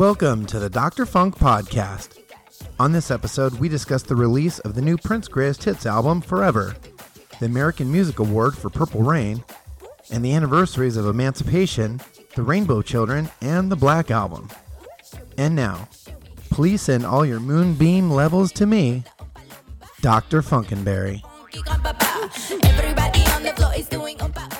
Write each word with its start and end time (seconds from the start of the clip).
Welcome 0.00 0.46
to 0.46 0.58
the 0.58 0.70
Dr. 0.70 1.04
Funk 1.04 1.36
Podcast. 1.36 2.16
On 2.78 2.90
this 2.90 3.10
episode, 3.10 3.52
we 3.60 3.68
discuss 3.68 4.02
the 4.02 4.16
release 4.16 4.58
of 4.60 4.74
the 4.74 4.80
new 4.80 4.96
Prince 4.96 5.28
Greatest 5.28 5.64
Hits 5.64 5.84
album, 5.84 6.22
4Ever, 6.22 6.74
the 7.38 7.44
American 7.44 7.92
Music 7.92 8.18
Award 8.18 8.56
for 8.56 8.70
Purple 8.70 9.02
Rain, 9.02 9.44
and 10.10 10.24
the 10.24 10.32
anniversaries 10.32 10.96
of 10.96 11.04
Emancipation, 11.04 12.00
the 12.34 12.42
Rainbow 12.42 12.80
Children, 12.80 13.28
and 13.42 13.70
the 13.70 13.76
Black 13.76 14.10
Album. 14.10 14.48
And 15.36 15.54
now, 15.54 15.86
please 16.48 16.80
send 16.80 17.04
all 17.04 17.26
your 17.26 17.38
moonbeam 17.38 18.10
levels 18.10 18.52
to 18.52 18.64
me, 18.64 19.04
Dr. 20.00 20.40
Funkenberry. 20.40 21.20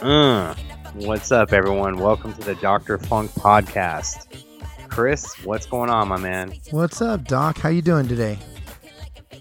Uh, 0.03 0.55
what's 0.93 1.33
up, 1.33 1.55
everyone? 1.55 1.97
Welcome 1.97 2.35
to 2.35 2.41
the 2.43 2.57
Dr. 2.57 2.99
Funk 2.99 3.31
Podcast. 3.31 4.45
Chris, 4.91 5.33
what's 5.45 5.67
going 5.67 5.89
on, 5.89 6.09
my 6.09 6.17
man? 6.17 6.53
What's 6.73 7.01
up, 7.01 7.25
Doc? 7.25 7.59
How 7.59 7.69
you 7.69 7.81
doing 7.81 8.09
today? 8.09 8.39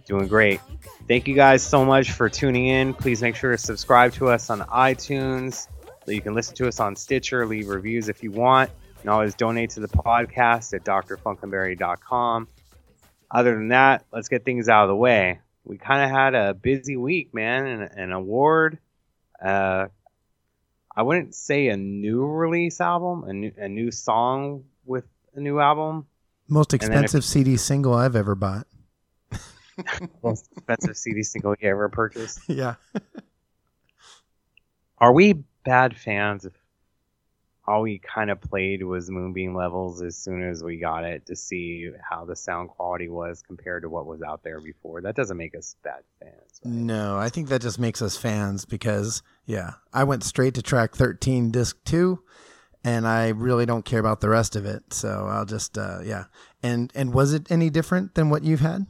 Doing 0.06 0.28
great. 0.28 0.62
Thank 1.08 1.28
you 1.28 1.34
guys 1.34 1.64
so 1.64 1.84
much 1.84 2.12
for 2.12 2.30
tuning 2.30 2.68
in. 2.68 2.94
Please 2.94 3.22
make 3.22 3.36
sure 3.36 3.52
to 3.52 3.58
subscribe 3.58 4.14
to 4.14 4.28
us 4.30 4.52
on 4.52 4.60
iTunes. 4.62 5.68
You 6.06 6.22
can 6.22 6.36
listen 6.36 6.56
to 6.58 6.68
us 6.68 6.80
on 6.80 6.96
Stitcher, 6.96 7.48
leave 7.48 7.68
reviews 7.68 8.10
if 8.10 8.22
you 8.22 8.32
want. 8.32 8.70
Can 9.02 9.10
always 9.10 9.34
donate 9.34 9.72
to 9.72 9.80
the 9.80 9.88
podcast 9.88 10.74
at 10.74 10.84
drfunkenberry.com. 10.84 12.48
Other 13.32 13.56
than 13.56 13.70
that, 13.70 14.06
let's 14.14 14.28
get 14.28 14.46
things 14.46 14.70
out 14.70 14.84
of 14.84 14.90
the 14.90 14.96
way. 14.96 15.40
We 15.64 15.78
kind 15.78 16.04
of 16.04 16.12
had 16.12 16.36
a 16.36 16.54
busy 16.54 16.96
week, 16.96 17.34
man. 17.34 17.66
An, 17.66 17.82
an 17.82 18.12
award, 18.12 18.78
uh, 19.44 19.88
I 20.96 21.02
wouldn't 21.02 21.34
say 21.34 21.70
a 21.70 21.78
new 21.78 22.26
release 22.26 22.82
album, 22.82 23.24
a 23.24 23.34
new, 23.34 23.52
a 23.58 23.68
new 23.68 23.90
song 23.90 24.66
with 24.86 25.06
a 25.40 25.42
new 25.42 25.60
album. 25.60 26.06
Most 26.48 26.74
expensive 26.74 27.24
CD 27.24 27.58
single 27.58 27.94
I've 27.94 28.16
ever 28.16 28.36
bought. 28.36 28.68
Most 30.24 30.48
expensive 30.52 30.98
CD 30.98 31.24
single 31.24 31.56
you 31.60 31.70
ever 31.70 31.90
purchased. 31.90 32.42
Yeah. 32.48 32.76
Are 34.98 35.14
we 35.14 35.46
bad 35.64 35.96
fans 35.96 36.44
if 36.44 36.52
all 37.66 37.84
we 37.84 38.00
kind 38.00 38.30
of 38.30 38.42
played 38.42 38.84
was 38.84 39.10
Moonbeam 39.10 39.56
levels 39.56 40.02
as 40.02 40.18
soon 40.18 40.44
as 40.44 40.62
we 40.62 40.78
got 40.78 41.06
it 41.06 41.28
to 41.28 41.38
see 41.38 41.90
how 42.02 42.26
the 42.26 42.36
sound 42.36 42.70
quality 42.70 43.08
was 43.08 43.42
compared 43.42 43.84
to 43.84 43.90
what 43.90 44.06
was 44.06 44.22
out 44.22 44.44
there 44.44 44.60
before? 44.60 45.00
That 45.00 45.16
doesn't 45.16 45.38
make 45.38 45.56
us 45.56 45.78
bad 45.84 46.02
fans. 46.20 46.60
Right? 46.66 46.74
No, 46.74 47.18
I 47.18 47.30
think 47.30 47.48
that 47.48 47.62
just 47.62 47.80
makes 47.80 48.02
us 48.02 48.18
fans 48.18 48.66
because, 48.66 49.24
yeah, 49.46 49.76
I 49.94 50.04
went 50.04 50.26
straight 50.26 50.56
to 50.56 50.62
track 50.62 50.96
13, 50.96 51.50
disc 51.52 51.78
two, 51.86 52.22
and 52.84 53.08
I 53.08 53.30
really 53.30 53.66
don't 53.66 53.86
care 53.86 54.00
about 54.00 54.22
the 54.22 54.30
rest 54.30 54.56
of 54.56 54.66
it. 54.66 54.94
So 54.94 55.28
I'll 55.30 55.46
just, 55.46 55.78
uh, 55.78 56.00
yeah. 56.04 56.26
And 56.64 56.92
and 56.96 57.14
was 57.14 57.34
it 57.34 57.52
any 57.52 57.70
different 57.70 58.16
than 58.16 58.30
what 58.30 58.44
you've 58.44 58.60
had? 58.60 58.86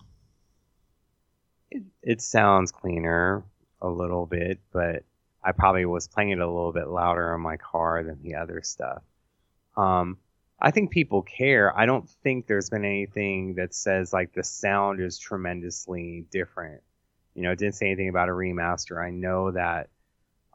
It, 1.71 1.83
it 2.01 2.21
sounds 2.21 2.71
cleaner 2.71 3.43
a 3.81 3.87
little 3.87 4.25
bit, 4.25 4.59
but 4.71 5.03
I 5.43 5.51
probably 5.51 5.85
was 5.85 6.07
playing 6.07 6.31
it 6.31 6.39
a 6.39 6.47
little 6.47 6.73
bit 6.73 6.87
louder 6.87 7.33
in 7.33 7.41
my 7.41 7.57
car 7.57 8.03
than 8.03 8.21
the 8.21 8.35
other 8.35 8.61
stuff. 8.63 9.01
Um, 9.77 10.17
I 10.61 10.71
think 10.71 10.91
people 10.91 11.21
care. 11.21 11.77
I 11.77 11.85
don't 11.85 12.09
think 12.23 12.45
there's 12.45 12.69
been 12.69 12.83
anything 12.83 13.55
that 13.55 13.73
says 13.73 14.11
like 14.11 14.33
the 14.33 14.43
sound 14.43 14.99
is 14.99 15.17
tremendously 15.17 16.25
different. 16.31 16.81
You 17.33 17.43
know, 17.43 17.51
it 17.51 17.59
didn't 17.59 17.75
say 17.75 17.85
anything 17.85 18.09
about 18.09 18.27
a 18.27 18.33
remaster. 18.33 19.01
I 19.01 19.11
know 19.11 19.51
that 19.51 19.89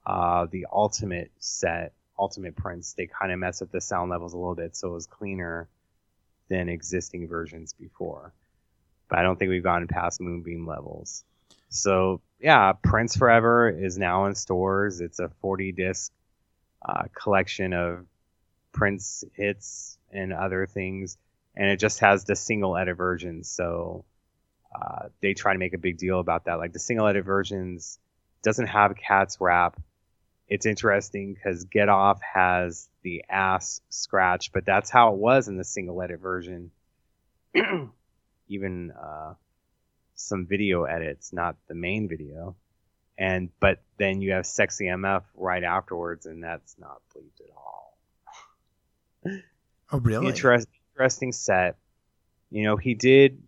uh, 0.04 0.46
the 0.50 0.66
ultimate 0.70 1.30
set, 1.38 1.94
Ultimate 2.18 2.56
Prince, 2.56 2.94
they 2.94 3.06
kind 3.06 3.32
of 3.32 3.38
mess 3.38 3.62
up 3.62 3.70
the 3.70 3.80
sound 3.80 4.10
levels 4.10 4.32
a 4.32 4.36
little 4.36 4.54
bit, 4.54 4.76
so 4.76 4.88
it 4.88 4.94
was 4.94 5.06
cleaner 5.06 5.68
than 6.48 6.68
existing 6.68 7.28
versions 7.28 7.72
before. 7.72 8.32
But 9.08 9.18
I 9.18 9.22
don't 9.22 9.38
think 9.38 9.50
we've 9.50 9.62
gotten 9.62 9.88
past 9.88 10.20
Moonbeam 10.20 10.66
levels. 10.66 11.24
So 11.68 12.20
yeah, 12.40 12.72
Prince 12.72 13.16
4Ever 13.16 13.82
is 13.82 13.98
now 13.98 14.26
in 14.26 14.34
stores. 14.34 15.00
It's 15.00 15.18
a 15.18 15.28
40 15.40 15.72
disc 15.72 16.12
uh, 16.86 17.04
collection 17.14 17.72
of 17.72 18.06
Prince 18.72 19.24
hits 19.34 19.98
and 20.12 20.32
other 20.32 20.66
things, 20.66 21.16
and 21.56 21.68
it 21.70 21.78
just 21.78 22.00
has 22.00 22.24
the 22.24 22.36
single 22.36 22.76
edit 22.76 22.96
versions. 22.96 23.48
So 23.48 24.04
uh, 24.74 25.08
they 25.20 25.34
try 25.34 25.52
to 25.52 25.58
make 25.58 25.74
a 25.74 25.78
big 25.78 25.98
deal 25.98 26.20
about 26.20 26.44
that. 26.44 26.58
Like 26.58 26.72
the 26.72 26.78
single 26.78 27.06
edit 27.06 27.24
versions 27.24 27.98
doesn't 28.42 28.66
have 28.66 28.96
Cat's 28.96 29.40
Rap. 29.40 29.80
It's 30.48 30.66
interesting 30.66 31.34
because 31.34 31.64
Get 31.64 31.88
Off 31.88 32.20
has 32.22 32.88
the 33.02 33.24
ass 33.28 33.80
scratch, 33.88 34.52
but 34.52 34.66
that's 34.66 34.90
how 34.90 35.12
it 35.14 35.18
was 35.18 35.48
in 35.48 35.56
the 35.56 35.64
single 35.64 36.00
edit 36.02 36.20
version. 36.20 36.70
Even 38.48 38.90
uh, 38.90 39.34
some 40.14 40.46
video 40.46 40.84
edits, 40.84 41.32
not 41.32 41.56
the 41.68 41.74
main 41.74 42.08
video. 42.08 42.56
And 43.16 43.50
but 43.60 43.80
then 43.96 44.20
you 44.20 44.32
have 44.32 44.44
sexy 44.44 44.86
MF 44.86 45.22
right 45.34 45.62
afterwards, 45.62 46.26
and 46.26 46.42
that's 46.42 46.76
not 46.78 47.00
bleeped 47.14 47.40
at 47.40 47.50
all. 47.56 47.98
oh, 49.92 49.98
really? 49.98 50.26
Interest, 50.26 50.66
interesting 50.92 51.32
set. 51.32 51.76
You 52.50 52.64
know, 52.64 52.76
he 52.76 52.94
did, 52.94 53.42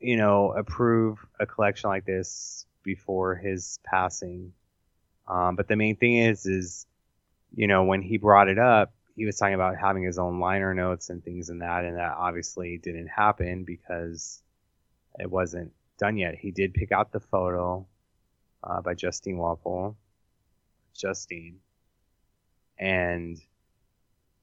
you 0.00 0.16
know, 0.16 0.52
approve 0.52 1.24
a 1.38 1.46
collection 1.46 1.90
like 1.90 2.06
this 2.06 2.66
before 2.82 3.34
his 3.34 3.78
passing. 3.84 4.52
Um, 5.32 5.56
but 5.56 5.66
the 5.66 5.76
main 5.76 5.96
thing 5.96 6.18
is, 6.18 6.44
is 6.44 6.86
you 7.54 7.66
know, 7.66 7.84
when 7.84 8.02
he 8.02 8.18
brought 8.18 8.48
it 8.48 8.58
up, 8.58 8.92
he 9.16 9.24
was 9.24 9.36
talking 9.36 9.54
about 9.54 9.76
having 9.76 10.02
his 10.02 10.18
own 10.18 10.40
liner 10.40 10.74
notes 10.74 11.08
and 11.08 11.24
things 11.24 11.48
and 11.48 11.62
that, 11.62 11.84
and 11.84 11.96
that 11.96 12.14
obviously 12.18 12.78
didn't 12.78 13.08
happen 13.08 13.64
because 13.64 14.42
it 15.18 15.30
wasn't 15.30 15.72
done 15.98 16.18
yet. 16.18 16.34
He 16.34 16.50
did 16.50 16.74
pick 16.74 16.92
out 16.92 17.12
the 17.12 17.20
photo 17.20 17.86
uh, 18.62 18.82
by 18.82 18.94
Justine 18.94 19.38
Walpole, 19.38 19.96
Justine, 20.94 21.60
and 22.78 23.38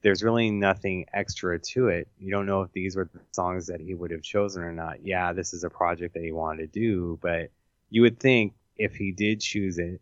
there's 0.01 0.23
really 0.23 0.49
nothing 0.49 1.05
extra 1.13 1.59
to 1.59 1.89
it. 1.89 2.07
You 2.17 2.31
don't 2.31 2.45
know 2.47 2.61
if 2.61 2.71
these 2.71 2.95
were 2.95 3.09
the 3.13 3.19
songs 3.31 3.67
that 3.67 3.79
he 3.79 3.93
would 3.93 4.11
have 4.11 4.23
chosen 4.23 4.63
or 4.63 4.71
not. 4.71 5.05
Yeah, 5.05 5.33
this 5.33 5.53
is 5.53 5.63
a 5.63 5.69
project 5.69 6.15
that 6.15 6.23
he 6.23 6.31
wanted 6.31 6.73
to 6.73 6.79
do, 6.79 7.19
but 7.21 7.51
you 7.91 8.01
would 8.01 8.19
think 8.19 8.53
if 8.75 8.95
he 8.95 9.11
did 9.11 9.41
choose 9.41 9.77
it, 9.77 10.01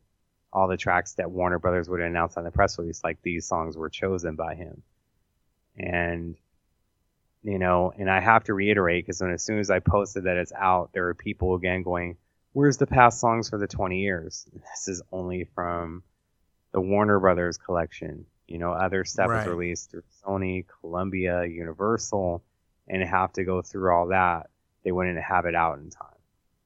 all 0.52 0.68
the 0.68 0.78
tracks 0.78 1.14
that 1.14 1.30
Warner 1.30 1.60
Brothers 1.60 1.90
would 1.90 2.02
announce 2.02 2.38
on 2.38 2.44
the 2.44 2.52
press 2.52 2.78
release, 2.80 3.04
like 3.04 3.22
these 3.22 3.46
songs 3.46 3.78
were 3.78 3.90
chosen 3.90 4.36
by 4.36 4.56
him. 4.56 4.82
And 5.78 6.36
you 7.44 7.60
know, 7.60 7.94
and 7.98 8.10
I 8.10 8.20
have 8.20 8.44
to 8.46 8.54
reiterate 8.54 9.06
because 9.06 9.22
as 9.22 9.44
soon 9.44 9.60
as 9.60 9.70
I 9.70 9.80
posted 9.80 10.26
that 10.26 10.38
it's 10.38 10.52
out, 10.52 10.90
there 10.94 11.06
were 11.06 11.14
people 11.14 11.56
again 11.56 11.82
going, 11.84 12.18
"Where's 12.54 12.78
the 12.78 12.88
past 12.88 13.20
songs 13.20 13.50
for 13.50 13.58
the 13.58 13.68
20 13.68 14.00
years?" 14.00 14.46
This 14.54 14.88
is 14.88 15.02
only 15.12 15.46
from 15.56 16.04
the 16.72 16.82
Warner 16.82 17.20
Brothers 17.20 17.58
collection. 17.58 18.26
You 18.48 18.58
know, 18.58 18.72
other 18.72 19.06
stuff 19.06 19.30
right. 19.30 19.40
was 19.40 19.48
released 19.48 19.92
through 19.92 20.04
Sony, 20.26 20.66
Columbia, 20.82 21.46
Universal, 21.46 22.44
and 22.88 23.04
have 23.04 23.34
to 23.34 23.44
go 23.44 23.62
through 23.62 23.94
all 23.94 24.08
that. 24.08 24.50
They 24.84 24.92
wouldn't 24.92 25.20
have 25.20 25.46
it 25.46 25.56
out 25.56 25.80
in 25.80 25.90
time. 25.90 26.08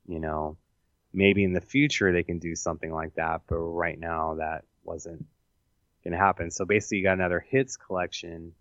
You 0.07 0.19
know, 0.19 0.57
maybe 1.13 1.43
in 1.43 1.53
the 1.53 1.61
future 1.61 2.11
they 2.11 2.23
can 2.23 2.39
do 2.39 2.55
something 2.55 2.91
like 2.91 3.15
that, 3.15 3.41
but 3.47 3.57
right 3.57 3.99
now 3.99 4.35
that 4.35 4.63
wasn't 4.83 5.25
going 6.03 6.13
to 6.13 6.17
happen. 6.17 6.51
So 6.51 6.65
basically, 6.65 6.99
you 6.99 7.03
got 7.03 7.13
another 7.13 7.39
hits 7.39 7.77
collection, 7.77 8.53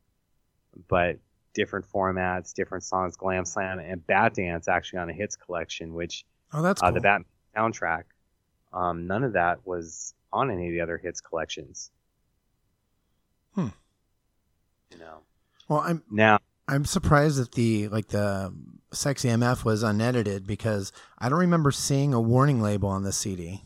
but 0.88 1.18
different 1.54 1.86
formats, 1.90 2.54
different 2.54 2.84
songs, 2.84 3.16
Glam 3.16 3.44
Slam 3.44 3.78
and 3.78 4.06
Bat 4.06 4.34
Dance 4.34 4.68
actually 4.68 5.00
on 5.00 5.10
a 5.10 5.12
hits 5.12 5.36
collection, 5.36 5.94
which 5.94 6.24
oh 6.52 6.62
that's 6.62 6.80
cool. 6.80 6.88
uh, 6.88 6.92
the 6.92 7.00
Bat 7.00 7.22
soundtrack. 7.56 8.04
Um, 8.72 9.06
none 9.06 9.24
of 9.24 9.32
that 9.32 9.66
was 9.66 10.14
on 10.32 10.50
any 10.50 10.68
of 10.68 10.72
the 10.72 10.80
other 10.80 10.96
hits 10.96 11.20
collections. 11.20 11.90
Hmm. 13.54 13.68
You 14.92 14.98
know. 14.98 15.18
Well, 15.68 15.80
I'm 15.80 16.02
now 16.10 16.38
I'm 16.68 16.84
surprised 16.84 17.38
that 17.38 17.52
the 17.52 17.88
like 17.88 18.08
the 18.08 18.54
sexy 18.92 19.28
MF 19.28 19.64
was 19.64 19.82
unedited 19.82 20.46
because 20.46 20.92
I 21.18 21.28
don't 21.28 21.38
remember 21.38 21.70
seeing 21.70 22.12
a 22.12 22.20
warning 22.20 22.60
label 22.60 22.88
on 22.88 23.02
the 23.02 23.12
CD. 23.12 23.62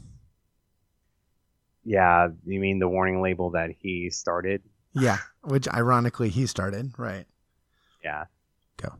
Yeah, 1.85 2.29
you 2.47 2.61
mean 2.61 2.79
the 2.79 2.89
warning 2.89 3.21
label 3.21 3.51
that 3.51 3.71
he 3.79 4.11
started? 4.11 4.63
Yeah, 4.93 5.19
which 5.43 5.69
ironically 5.69 6.31
he 6.31 6.47
started, 6.47 6.93
right? 6.99 7.27
Yeah. 8.03 8.25
Go. 8.77 8.91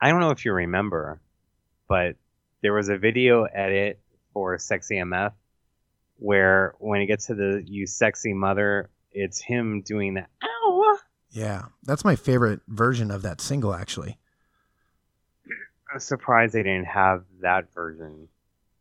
I 0.00 0.10
don't 0.10 0.20
know 0.20 0.30
if 0.30 0.44
you 0.44 0.52
remember, 0.52 1.20
but 1.88 2.16
there 2.62 2.72
was 2.72 2.88
a 2.88 2.96
video 2.96 3.44
edit 3.44 4.00
for 4.32 4.58
Sexy 4.58 4.96
MF 4.96 5.32
where 6.18 6.74
when 6.78 7.00
it 7.00 7.06
gets 7.06 7.26
to 7.26 7.34
the 7.34 7.62
you 7.66 7.86
sexy 7.86 8.32
mother, 8.32 8.90
it's 9.12 9.40
him 9.40 9.82
doing 9.82 10.14
the 10.14 10.26
ow. 10.42 10.98
Yeah, 11.30 11.66
that's 11.82 12.04
my 12.04 12.16
favorite 12.16 12.60
version 12.68 13.10
of 13.10 13.22
that 13.22 13.40
single 13.40 13.74
actually. 13.74 14.18
I'm 15.92 16.00
surprised 16.00 16.54
they 16.54 16.62
didn't 16.62 16.86
have 16.86 17.24
that 17.40 17.72
version 17.72 18.28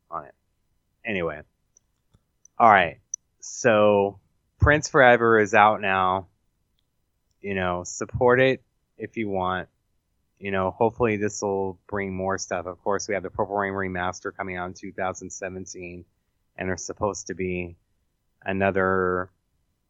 on 0.09 0.25
it. 0.25 0.33
Anyway. 1.05 1.41
All 2.57 2.69
right. 2.69 2.97
So 3.39 4.19
Prince 4.59 4.89
4Ever 4.89 5.41
is 5.41 5.53
out 5.53 5.81
now. 5.81 6.27
You 7.41 7.53
know, 7.53 7.83
support 7.83 8.39
it 8.39 8.63
if 8.97 9.17
you 9.17 9.29
want. 9.29 9.69
You 10.39 10.51
know, 10.51 10.71
hopefully 10.71 11.17
this 11.17 11.41
will 11.41 11.79
bring 11.87 12.13
more 12.13 12.37
stuff. 12.37 12.65
Of 12.65 12.81
course, 12.83 13.07
we 13.07 13.13
have 13.13 13.23
the 13.23 13.29
Purple 13.29 13.55
Rain 13.55 13.73
remaster 13.73 14.35
coming 14.35 14.57
out 14.57 14.67
in 14.67 14.73
2017, 14.73 16.05
and 16.57 16.69
there's 16.69 16.83
supposed 16.83 17.27
to 17.27 17.35
be 17.35 17.75
another 18.43 19.29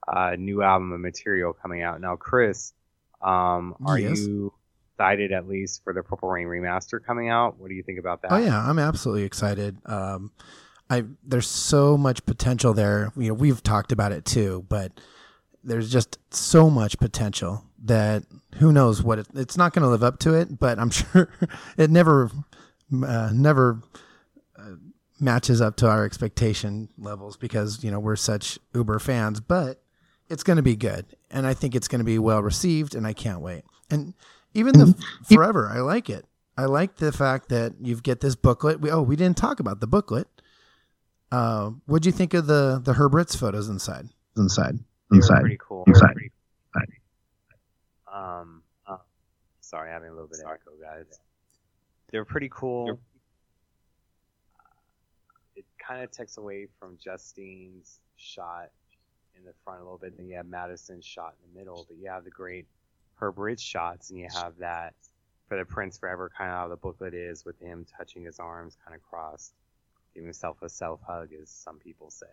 uh, 0.07 0.35
new 0.37 0.61
album 0.61 0.91
of 0.91 0.99
material 0.99 1.53
coming 1.53 1.81
out. 1.81 1.99
Now, 1.99 2.15
Chris, 2.15 2.73
um, 3.21 3.75
are 3.85 3.97
Yes. 3.97 4.19
you 4.19 4.53
excited 4.95 5.31
at 5.31 5.47
least 5.47 5.83
for 5.83 5.93
the 5.93 6.01
Purple 6.01 6.29
Rain 6.29 6.47
remaster 6.47 7.03
coming 7.03 7.29
out? 7.29 7.59
What 7.59 7.69
do 7.69 7.75
you 7.75 7.83
think 7.83 7.99
about 7.99 8.21
that? 8.21 8.31
Oh 8.31 8.37
yeah, 8.37 8.67
I'm 8.67 8.79
absolutely 8.79 9.23
excited. 9.23 9.77
Um, 9.85 10.31
I 10.89 11.03
there's 11.23 11.47
so 11.47 11.97
much 11.97 12.25
potential 12.25 12.73
there. 12.73 13.11
You 13.17 13.29
know, 13.29 13.33
we've 13.33 13.61
talked 13.61 13.91
about 13.91 14.11
it 14.11 14.25
too, 14.25 14.65
but 14.69 14.93
there's 15.63 15.91
just 15.91 16.17
so 16.29 16.69
much 16.69 16.97
potential 16.97 17.65
that 17.83 18.23
who 18.55 18.71
knows 18.71 19.03
what 19.03 19.19
it, 19.19 19.27
it's 19.33 19.57
not 19.57 19.73
going 19.73 19.83
to 19.83 19.89
live 19.89 20.03
up 20.03 20.19
to 20.19 20.33
it. 20.33 20.59
But 20.59 20.79
I'm 20.79 20.89
sure 20.91 21.29
it 21.77 21.89
never, 21.89 22.31
uh, 23.05 23.31
never 23.33 23.81
uh, 24.57 24.75
matches 25.19 25.59
up 25.59 25.75
to 25.77 25.89
our 25.89 26.05
expectation 26.05 26.89
levels 26.97 27.35
because 27.35 27.83
you 27.83 27.91
know 27.91 27.99
we're 27.99 28.15
such 28.15 28.57
uber 28.73 28.99
fans. 28.99 29.41
But 29.41 29.81
it's 30.29 30.43
going 30.43 30.57
to 30.57 30.63
be 30.63 30.75
good, 30.77 31.05
and 31.29 31.45
I 31.45 31.53
think 31.53 31.75
it's 31.75 31.87
going 31.87 31.99
to 31.99 32.05
be 32.05 32.19
well 32.19 32.41
received, 32.41 32.95
and 32.95 33.05
I 33.05 33.13
can't 33.13 33.41
wait. 33.41 33.63
And 33.89 34.13
even 34.55 34.73
the 34.73 34.85
4Ever, 35.29 35.69
I 35.71 35.81
like 35.81 36.09
it. 36.09 36.25
I 36.57 36.65
like 36.65 36.95
the 36.95 37.11
fact 37.11 37.49
that 37.49 37.73
you 37.81 37.95
get 37.99 38.21
this 38.21 38.35
booklet. 38.35 38.79
We, 38.79 38.89
oh, 38.89 39.01
we 39.01 39.15
didn't 39.15 39.37
talk 39.37 39.59
about 39.59 39.81
the 39.81 39.87
booklet. 39.87 40.27
Uh, 41.31 41.71
what'd 41.85 42.05
you 42.05 42.11
think 42.11 42.33
of 42.33 42.47
the 42.47 42.79
the 42.83 42.93
Herb 42.93 43.13
Ritts 43.13 43.35
photos 43.35 43.67
inside? 43.67 44.07
inside. 44.37 44.79
Inside. 45.11 45.41
pretty 45.41 45.57
cool. 45.59 45.83
Inside. 45.87 46.13
Pretty- 46.13 46.31
Um, 48.13 48.63
uh, 48.87 48.97
sorry, 49.59 49.91
having 49.91 50.09
a 50.09 50.13
little 50.13 50.27
bit 50.29 50.39
of 50.45 50.51
echo, 50.51 50.71
guys. 50.81 51.19
They're 52.11 52.25
pretty 52.25 52.49
cool. 52.51 52.99
It 55.55 55.65
kind 55.85 56.03
of 56.03 56.11
takes 56.11 56.37
away 56.37 56.67
from 56.79 56.97
Justine's 57.03 57.99
shot 58.17 58.69
in 59.37 59.43
the 59.45 59.53
front 59.63 59.81
a 59.81 59.83
little 59.83 59.97
bit. 59.97 60.15
Then 60.17 60.27
you 60.27 60.35
have 60.37 60.45
Madison's 60.47 61.05
shot 61.05 61.35
in 61.43 61.51
the 61.53 61.59
middle, 61.59 61.85
but 61.89 61.97
you 61.97 62.09
have 62.09 62.23
the 62.23 62.29
great 62.29 62.67
Herb 63.19 63.37
Ritts 63.39 63.61
shots, 63.63 64.09
and 64.09 64.19
you 64.19 64.27
have 64.33 64.57
that 64.59 64.93
for 65.47 65.57
the 65.57 65.65
Prince 65.65 65.99
4Ever 65.99 66.29
kind 66.37 66.49
of 66.51 66.57
how 66.57 66.67
the 66.67 66.75
booklet 66.75 67.13
is 67.13 67.45
with 67.45 67.59
him 67.59 67.85
touching 67.97 68.23
his 68.23 68.39
arms 68.39 68.75
kind 68.83 68.95
of 68.95 69.01
crossed, 69.03 69.53
giving 70.13 70.25
himself 70.27 70.61
a 70.61 70.69
self 70.69 70.99
hug, 71.05 71.29
as 71.41 71.49
some 71.49 71.77
people 71.79 72.09
say. 72.09 72.25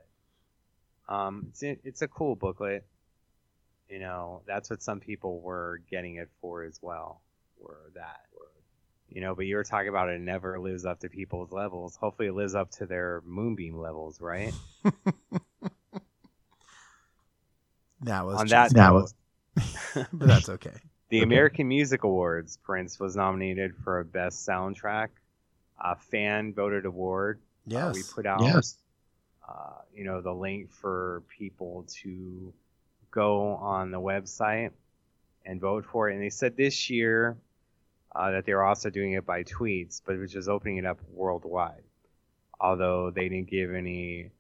Um, 1.09 1.47
it's 1.51 1.63
a, 1.63 1.79
it's 1.85 2.03
a 2.03 2.09
cool 2.09 2.37
booklet. 2.37 2.87
You 3.89 3.99
know, 3.99 4.43
that's 4.47 4.71
what 4.71 4.83
some 4.83 5.01
people 5.01 5.41
were 5.41 5.81
getting 5.91 6.17
it 6.17 6.31
for 6.41 6.65
as 6.65 6.79
well. 6.81 7.21
Were 7.61 7.91
that. 7.95 8.21
You 9.11 9.21
know, 9.21 9.35
but 9.35 9.45
you 9.45 9.57
were 9.57 9.65
talking 9.65 9.91
about 9.91 10.09
it 10.09 10.19
never 10.23 10.59
lives 10.59 10.87
up 10.87 11.01
to 11.01 11.11
people's 11.11 11.53
levels. 11.53 11.97
Hopefully, 11.97 12.29
it 12.29 12.35
lives 12.35 12.55
up 12.55 12.71
to 12.79 12.87
their 12.87 13.21
moonbeam 13.27 13.77
levels, 13.79 14.21
right? 14.23 14.55
That 18.05 18.27
was 18.27 18.41
On 18.41 18.47
just- 18.49 18.75
that 18.75 18.77
That 18.81 18.89
note, 18.89 19.03
was- 19.03 19.15
but 19.95 20.27
that's 20.27 20.49
okay. 20.49 20.71
the 21.11 21.19
Okay. 21.19 21.25
American 21.25 21.69
Music 21.69 22.05
Awards, 22.05 22.57
Prince 22.63 22.99
was 22.99 23.17
nominated 23.17 23.75
for 23.85 24.01
a 24.01 24.05
Best 24.05 24.47
Soundtrack, 24.47 25.09
a 25.81 25.97
fan 25.97 26.53
voted 26.55 26.87
award. 26.87 27.41
Uh, 27.75 27.91
we 27.95 28.03
put 28.15 28.27
out, 28.27 28.43
Yes. 28.43 28.77
uh, 29.49 29.75
you 29.95 30.05
know, 30.05 30.21
the 30.21 30.33
link 30.33 30.71
for 30.73 31.23
people 31.39 31.85
to 32.03 32.53
go 33.11 33.55
on 33.57 33.91
the 33.91 34.01
website 34.01 34.71
and 35.45 35.61
vote 35.61 35.85
for 35.85 36.09
it. 36.09 36.15
And 36.15 36.23
they 36.23 36.31
said 36.31 36.57
this 36.57 36.89
year 36.89 37.37
uh, 38.15 38.31
that 38.33 38.47
they 38.47 38.55
were 38.55 38.65
also 38.65 38.91
doing 38.91 39.13
it 39.13 39.27
by 39.27 39.43
tweets, 39.45 40.01
but 40.05 40.15
it 40.15 40.19
was 40.19 40.33
just 40.33 40.49
opening 40.49 40.79
it 40.79 40.87
up 40.87 40.99
worldwide. 41.13 41.83
Although 42.61 43.11
they 43.11 43.29
didn't 43.29 43.51
give 43.51 43.75
any 43.75 44.31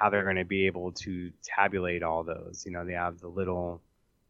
how 0.00 0.08
they're 0.08 0.24
going 0.24 0.36
to 0.36 0.46
be 0.46 0.66
able 0.66 0.92
to 0.92 1.30
tabulate 1.42 2.02
all 2.02 2.22
those. 2.22 2.62
You 2.64 2.72
know, 2.72 2.86
they 2.86 2.94
have 2.94 3.20
the 3.20 3.28
little 3.28 3.82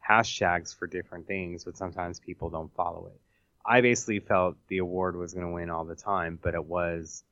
hashtags 0.07 0.77
for 0.77 0.89
different 0.89 1.29
things, 1.29 1.65
but 1.65 1.77
sometimes 1.77 2.19
people 2.19 2.51
don't 2.51 2.75
follow 2.75 3.07
it. 3.07 3.21
I 3.65 3.81
basically 3.81 4.19
felt 4.19 4.57
the 4.67 4.79
award 4.79 5.15
was 5.15 5.33
going 5.33 5.47
to 5.47 5.53
win 5.53 5.71
all 5.71 5.85
the 5.85 5.95
time, 5.95 6.41
but 6.43 6.55
it 6.55 6.65
was 6.65 7.23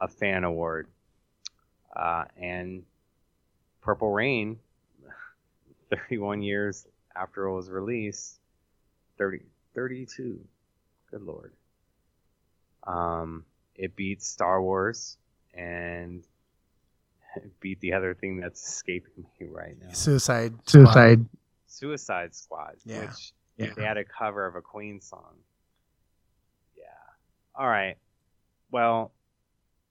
a 0.00 0.06
fan 0.06 0.44
award. 0.44 0.86
Uh, 1.94 2.26
and 2.40 2.84
Purple 3.80 4.12
Rain, 4.12 4.60
31 5.90 6.42
years 6.42 6.86
after 7.16 7.46
it 7.46 7.56
was 7.56 7.68
released, 7.68 8.38
30, 9.18 9.40
32, 9.74 10.38
good 11.10 11.22
lord. 11.22 11.52
Um, 12.86 13.44
it 13.74 13.96
beats 13.96 14.28
Star 14.28 14.62
Wars 14.62 15.16
and 15.52 16.22
beat 17.60 17.80
the 17.80 17.92
other 17.92 18.14
thing 18.14 18.38
that's 18.40 18.66
escaping 18.66 19.24
me 19.40 19.46
right 19.48 19.76
now. 19.80 19.92
Suicide. 19.92 20.54
Suicide. 20.68 21.24
Suicide 21.66 22.34
Squad, 22.34 22.76
Yeah. 22.84 23.02
which 23.06 23.32
Yeah. 23.56 23.72
they 23.76 23.84
had 23.84 23.96
a 23.96 24.04
cover 24.04 24.46
of 24.46 24.56
a 24.56 24.62
Queen 24.62 25.00
song. 25.00 25.34
Yeah. 26.76 26.84
All 27.54 27.66
right. 27.68 27.96
Well, 28.70 29.12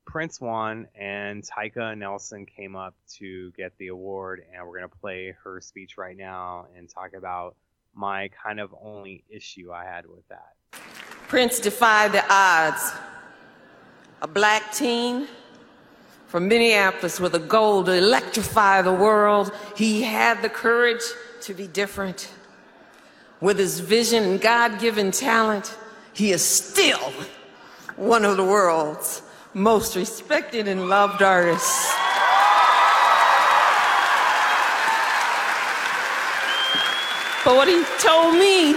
Prince 0.06 0.41
won, 0.41 0.88
and 0.95 1.44
Tyka 1.44 1.95
Nelson 1.97 2.45
came 2.45 2.75
up 2.75 2.95
to 3.18 3.51
get 3.51 3.77
the 3.77 3.88
award, 3.88 4.44
and 4.51 4.65
we're 4.68 4.75
gonna 4.80 4.88
play 4.89 5.35
her 5.44 5.62
speech 5.62 5.97
right 5.97 6.18
now 6.18 6.65
and 6.75 6.89
talk 6.89 7.13
about 7.13 7.56
my 7.94 8.30
kind 8.30 8.59
of 8.59 8.74
only 8.81 9.24
issue 9.30 9.71
I 9.71 9.85
had 9.85 10.06
with 10.07 10.27
that. 10.30 10.53
Prince 11.27 11.59
defied 11.59 12.12
the 12.12 12.24
odds. 12.33 12.92
A 14.21 14.27
black 14.27 14.71
teen 14.74 15.27
from 16.29 16.47
Minneapolis 16.47 17.19
with 17.19 17.33
a 17.33 17.39
goal 17.39 17.83
to 17.83 17.91
electrify 17.91 18.83
the 18.83 18.93
world. 18.93 19.51
He 19.75 20.03
had 20.03 20.43
the 20.43 20.49
courage 20.49 21.01
to 21.41 21.55
be 21.55 21.65
different. 21.65 22.31
With 23.41 23.57
his 23.57 23.79
vision 23.79 24.23
and 24.23 24.39
God 24.39 24.79
given 24.79 25.09
talent, 25.09 25.75
he 26.13 26.31
is 26.31 26.45
still 26.45 27.11
one 27.95 28.25
of 28.25 28.37
the 28.37 28.44
world's 28.44 29.23
most 29.56 29.95
respected 29.95 30.68
and 30.68 30.87
loved 30.87 31.23
artists. 31.23 31.92
But 37.44 37.56
what 37.56 37.68
he 37.68 37.83
told 37.97 38.35
me 38.35 38.75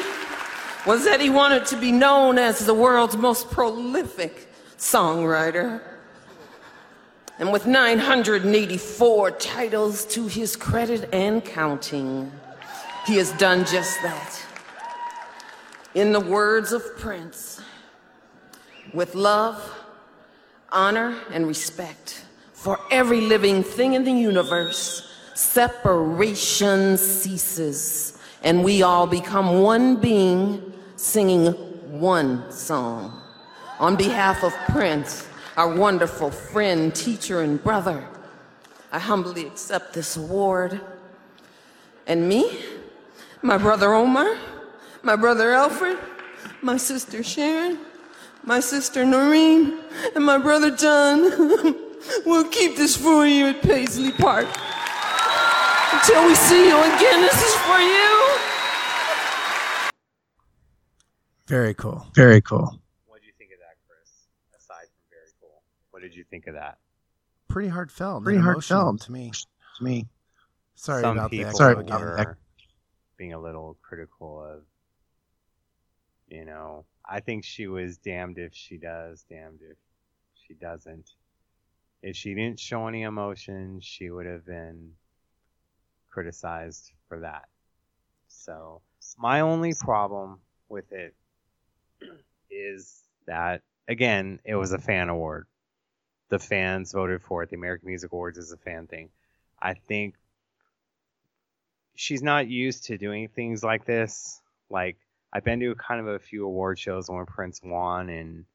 was 0.86 1.04
that 1.04 1.18
he 1.20 1.28
wanted 1.28 1.66
to 1.66 1.76
be 1.76 1.92
known 1.92 2.38
as 2.38 2.64
the 2.64 2.72
world's 2.72 3.16
most 3.18 3.50
prolific 3.50 4.48
songwriter. 4.78 5.82
And 7.42 7.50
with 7.52 7.66
984 7.66 9.32
titles 9.32 10.04
to 10.04 10.28
his 10.28 10.54
credit 10.54 11.12
and 11.12 11.44
counting, 11.44 12.30
he 13.04 13.16
has 13.16 13.32
done 13.32 13.64
just 13.64 14.00
that. 14.02 14.46
In 15.96 16.12
the 16.12 16.20
words 16.20 16.70
of 16.70 16.96
Prince, 16.98 17.60
with 18.94 19.16
love, 19.16 19.60
honor, 20.70 21.18
and 21.32 21.48
respect 21.48 22.24
for 22.52 22.78
every 22.92 23.20
living 23.20 23.64
thing 23.64 23.94
in 23.94 24.04
the 24.04 24.12
universe, 24.12 25.12
separation 25.34 26.96
ceases, 26.96 28.20
and 28.44 28.62
we 28.62 28.84
all 28.84 29.08
become 29.08 29.62
one 29.62 29.96
being 29.96 30.72
singing 30.94 31.46
one 31.98 32.52
song. 32.52 33.20
On 33.80 33.96
behalf 33.96 34.44
of 34.44 34.54
Prince, 34.68 35.26
our 35.56 35.74
wonderful 35.74 36.30
friend, 36.30 36.94
teacher, 36.94 37.40
and 37.42 37.62
brother, 37.62 38.06
I 38.90 38.98
humbly 38.98 39.46
accept 39.46 39.94
this 39.94 40.16
award. 40.16 40.80
And 42.06 42.28
me, 42.28 42.58
my 43.42 43.58
brother 43.58 43.92
Omar, 43.92 44.36
my 45.02 45.16
brother 45.16 45.52
Alfred, 45.52 45.98
my 46.62 46.76
sister 46.76 47.22
Sharon, 47.22 47.78
my 48.44 48.60
sister 48.60 49.04
Noreen, 49.04 49.78
and 50.14 50.24
my 50.24 50.38
brother 50.38 50.70
John 50.74 51.22
will 52.26 52.44
keep 52.48 52.76
this 52.76 52.96
for 52.96 53.26
you 53.26 53.48
at 53.48 53.62
Paisley 53.62 54.12
Park. 54.12 54.46
Until 55.92 56.26
we 56.26 56.34
see 56.34 56.68
you 56.68 56.78
again, 56.78 57.20
this 57.20 57.42
is 57.42 57.54
for 57.54 57.78
you. 57.78 58.38
Very 61.46 61.74
cool. 61.74 62.06
Very 62.14 62.40
cool. 62.40 62.80
What 63.06 63.20
did 63.20 63.26
you 63.26 63.32
think 63.38 63.50
of 63.52 63.58
that, 63.58 63.76
Chris? 63.86 64.08
Aside 64.56 64.86
from 64.88 65.04
very 65.10 65.30
cool, 65.40 65.62
what 65.90 66.02
did 66.02 66.14
you 66.14 66.21
think 66.32 66.46
of 66.46 66.54
that? 66.54 66.78
Pretty 67.48 67.68
heartfelt. 67.68 68.24
Pretty 68.24 68.36
and 68.38 68.44
heartfelt. 68.44 69.02
to 69.02 69.12
me. 69.12 69.30
To 69.78 69.84
me. 69.84 70.08
Sorry 70.74 71.02
Some 71.02 71.18
about 71.18 71.30
that. 71.30 71.54
Sorry 71.54 71.74
about 71.74 72.16
that. 72.16 72.36
being 73.18 73.34
a 73.34 73.38
little 73.38 73.76
critical 73.82 74.42
of, 74.42 74.62
you 76.28 76.46
know, 76.46 76.86
I 77.08 77.20
think 77.20 77.44
she 77.44 77.66
was 77.66 77.98
damned 77.98 78.38
if 78.38 78.54
she 78.54 78.78
does, 78.78 79.24
damned 79.28 79.60
if 79.60 79.76
she 80.46 80.54
doesn't. 80.54 81.10
If 82.02 82.16
she 82.16 82.34
didn't 82.34 82.58
show 82.58 82.88
any 82.88 83.02
emotion, 83.02 83.78
she 83.80 84.10
would 84.10 84.26
have 84.26 84.46
been 84.46 84.92
criticized 86.08 86.92
for 87.08 87.20
that. 87.20 87.48
So 88.28 88.80
My 89.18 89.40
only 89.40 89.74
problem 89.74 90.38
with 90.70 90.90
it 90.92 91.14
is 92.50 93.02
that 93.26 93.60
again, 93.88 94.40
it 94.44 94.54
was 94.54 94.72
a 94.72 94.78
fan 94.78 95.10
award. 95.10 95.46
The 96.32 96.38
fans 96.38 96.92
voted 96.92 97.20
for 97.20 97.42
it. 97.42 97.50
The 97.50 97.56
American 97.56 97.88
Music 97.88 98.10
Awards 98.10 98.38
is 98.38 98.52
a 98.52 98.56
fan 98.56 98.86
thing. 98.86 99.10
I 99.60 99.74
think 99.74 100.14
she's 101.94 102.22
not 102.22 102.48
used 102.48 102.84
to 102.84 102.96
doing 102.96 103.28
things 103.28 103.62
like 103.62 103.84
this. 103.84 104.40
Like 104.70 104.96
I've 105.30 105.44
been 105.44 105.60
to 105.60 105.74
kind 105.74 106.00
of 106.00 106.06
a 106.06 106.18
few 106.18 106.46
award 106.46 106.78
shows 106.78 107.10
when 107.10 107.26
Prince 107.26 107.60
won, 107.62 108.08
and 108.08 108.46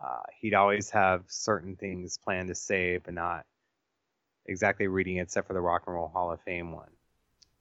uh, 0.00 0.20
he'd 0.40 0.54
always 0.54 0.90
have 0.90 1.24
certain 1.26 1.74
things 1.74 2.18
planned 2.18 2.50
to 2.50 2.54
say, 2.54 2.98
but 2.98 3.14
not 3.14 3.46
exactly 4.46 4.86
reading 4.86 5.16
it, 5.16 5.22
except 5.22 5.48
for 5.48 5.54
the 5.54 5.60
Rock 5.60 5.82
and 5.88 5.96
Roll 5.96 6.06
Hall 6.06 6.30
of 6.30 6.40
Fame 6.42 6.70
one. 6.70 6.92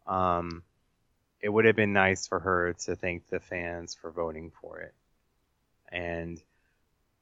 Um, 0.06 0.62
it 1.42 1.50
would 1.50 1.66
have 1.66 1.76
been 1.76 1.94
nice 1.94 2.28
for 2.28 2.40
her 2.40 2.74
to 2.86 2.96
thank 2.96 3.28
the 3.30 3.40
fans 3.40 3.96
for 3.96 4.12
voting 4.12 4.52
for 4.62 4.82
it. 4.82 4.94
And 5.92 6.40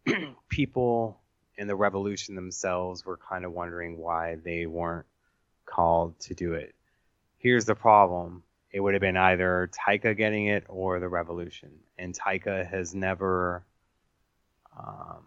people 0.50 1.22
in 1.60 1.68
the 1.68 1.76
revolution 1.76 2.36
themselves 2.36 3.06
were 3.06 3.18
kind 3.18 3.46
of 3.46 3.52
wondering 3.52 3.98
why 3.98 4.38
they 4.44 4.66
weren't 4.66 5.06
called 5.66 6.20
to 6.22 6.34
do 6.34 6.54
it. 6.54 6.74
Here's 7.38 7.66
the 7.66 7.76
problem 7.76 8.44
it 8.72 8.80
would 8.80 8.94
have 8.94 9.02
been 9.02 9.18
either 9.18 9.70
Tyka 9.74 10.16
getting 10.16 10.48
it 10.48 10.64
or 10.68 11.00
the 11.00 11.10
revolution. 11.10 11.72
And 11.98 12.18
Tyka 12.18 12.70
has 12.70 12.94
never 12.94 13.64
um, 14.78 15.26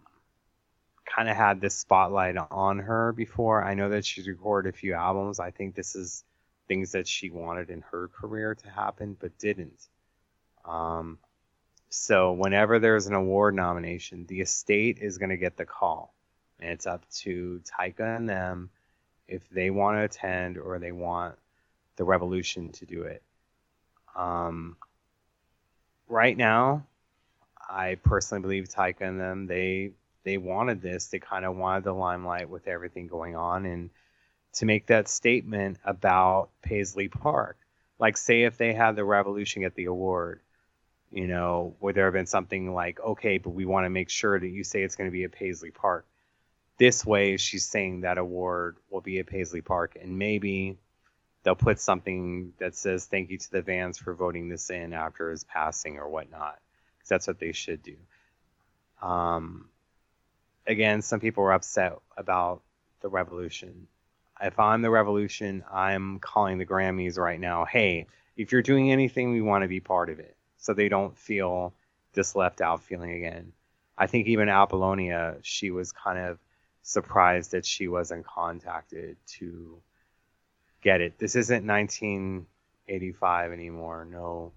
kind 1.05 1.29
of 1.29 1.35
had 1.35 1.59
this 1.59 1.75
spotlight 1.75 2.37
on 2.37 2.79
her 2.79 3.11
before. 3.11 3.63
I 3.63 3.73
know 3.73 3.89
that 3.89 4.05
she's 4.05 4.27
recorded 4.27 4.73
a 4.73 4.77
few 4.77 4.93
albums. 4.93 5.39
I 5.39 5.51
think 5.51 5.75
this 5.75 5.95
is 5.95 6.23
things 6.67 6.93
that 6.93 7.07
she 7.07 7.29
wanted 7.29 7.69
in 7.69 7.81
her 7.91 8.07
career 8.07 8.55
to 8.55 8.69
happen, 8.69 9.17
but 9.19 9.37
didn't. 9.37 9.87
Um, 10.65 11.19
so 11.89 12.31
whenever 12.31 12.79
there's 12.79 13.05
an 13.07 13.13
award 13.13 13.55
nomination, 13.55 14.25
the 14.25 14.41
estate 14.41 14.97
is 14.99 15.17
going 15.17 15.29
to 15.29 15.37
get 15.37 15.57
the 15.57 15.65
call, 15.65 16.15
and 16.63 16.71
it's 16.71 16.87
up 16.87 17.07
to 17.09 17.61
Tyka 17.65 18.15
and 18.15 18.27
them 18.27 18.69
if 19.27 19.47
they 19.49 19.69
want 19.69 19.97
to 19.97 20.03
attend 20.03 20.57
or 20.57 20.79
they 20.79 20.91
want 20.91 21.35
the 21.97 22.05
revolution 22.05 22.71
to 22.71 22.85
do 22.85 23.03
it. 23.03 23.21
Um, 24.15 24.77
right 26.07 26.37
now, 26.37 26.85
I 27.69 27.95
personally 27.95 28.41
believe 28.41 28.69
Tyka 28.69 29.01
and 29.01 29.19
them 29.19 29.47
they 29.47 29.91
they 30.23 30.37
wanted 30.37 30.81
this. 30.81 31.07
They 31.07 31.19
kind 31.19 31.43
of 31.43 31.57
wanted 31.57 31.83
the 31.83 31.93
limelight 31.93 32.49
with 32.49 32.67
everything 32.67 33.07
going 33.07 33.35
on, 33.35 33.65
and 33.65 33.89
to 34.53 34.65
make 34.65 34.87
that 34.87 35.09
statement 35.09 35.79
about 35.83 36.49
Paisley 36.61 37.09
Park. 37.09 37.57
Like, 37.99 38.15
say 38.15 38.43
if 38.43 38.57
they 38.57 38.73
had 38.73 38.95
the 38.95 39.03
Revolution 39.03 39.63
get 39.63 39.75
the 39.75 39.85
award, 39.85 40.39
you 41.11 41.27
know, 41.27 41.75
would 41.79 41.95
there 41.95 42.05
have 42.05 42.13
been 42.13 42.25
something 42.25 42.73
like, 42.73 42.99
okay, 42.99 43.37
but 43.37 43.51
we 43.51 43.65
want 43.65 43.85
to 43.85 43.89
make 43.89 44.09
sure 44.09 44.39
that 44.39 44.47
you 44.47 44.63
say 44.63 44.83
it's 44.83 44.95
going 44.95 45.09
to 45.09 45.11
be 45.11 45.23
at 45.23 45.31
Paisley 45.31 45.71
Park. 45.71 46.05
This 46.77 47.05
way, 47.05 47.37
she's 47.37 47.65
saying 47.65 48.01
that 48.01 48.17
award 48.17 48.77
will 48.89 49.01
be 49.01 49.19
at 49.19 49.27
Paisley 49.27 49.61
Park, 49.61 49.97
and 50.01 50.17
maybe 50.17 50.77
they'll 51.43 51.55
put 51.55 51.79
something 51.79 52.53
that 52.59 52.75
says 52.75 53.05
thank 53.05 53.29
you 53.29 53.37
to 53.37 53.51
the 53.51 53.61
Vans 53.61 53.97
for 53.97 54.13
voting 54.13 54.49
this 54.49 54.69
in 54.69 54.93
after 54.93 55.29
his 55.29 55.43
passing 55.43 55.97
or 55.97 56.09
whatnot, 56.09 56.59
because 56.97 57.09
that's 57.09 57.27
what 57.27 57.39
they 57.39 57.51
should 57.51 57.83
do. 57.83 57.97
Um, 59.01 59.69
again, 60.65 61.01
some 61.01 61.19
people 61.19 61.43
were 61.43 61.53
upset 61.53 61.97
about 62.17 62.61
the 63.01 63.09
Revolution 63.09 63.87
if 64.43 64.59
I'm 64.59 64.81
the 64.81 64.89
Revolution, 64.89 65.63
I'm 65.71 66.19
calling 66.19 66.57
the 66.57 66.65
Grammys 66.65 67.17
right 67.17 67.39
now. 67.39 67.65
Hey, 67.65 68.07
if 68.35 68.51
you're 68.51 68.61
doing 68.61 68.91
anything, 68.91 69.31
we 69.31 69.41
want 69.41 69.63
to 69.63 69.67
be 69.67 69.79
part 69.79 70.09
of 70.09 70.19
it, 70.19 70.35
so 70.57 70.73
they 70.73 70.89
don't 70.89 71.17
feel 71.17 71.73
this 72.13 72.35
left 72.35 72.61
out 72.61 72.83
feeling 72.83 73.11
again. 73.11 73.53
I 73.97 74.07
think 74.07 74.27
even 74.27 74.49
Apollonia, 74.49 75.37
she 75.43 75.71
was 75.71 75.91
kind 75.91 76.17
of 76.17 76.39
surprised 76.83 77.51
that 77.51 77.65
she 77.65 77.87
wasn't 77.87 78.25
contacted 78.25 79.17
to 79.25 79.81
get 80.81 81.01
it. 81.01 81.17
This 81.17 81.35
isn't 81.35 81.65
1985 81.65 83.51
anymore. 83.51 84.05
No 84.09 84.51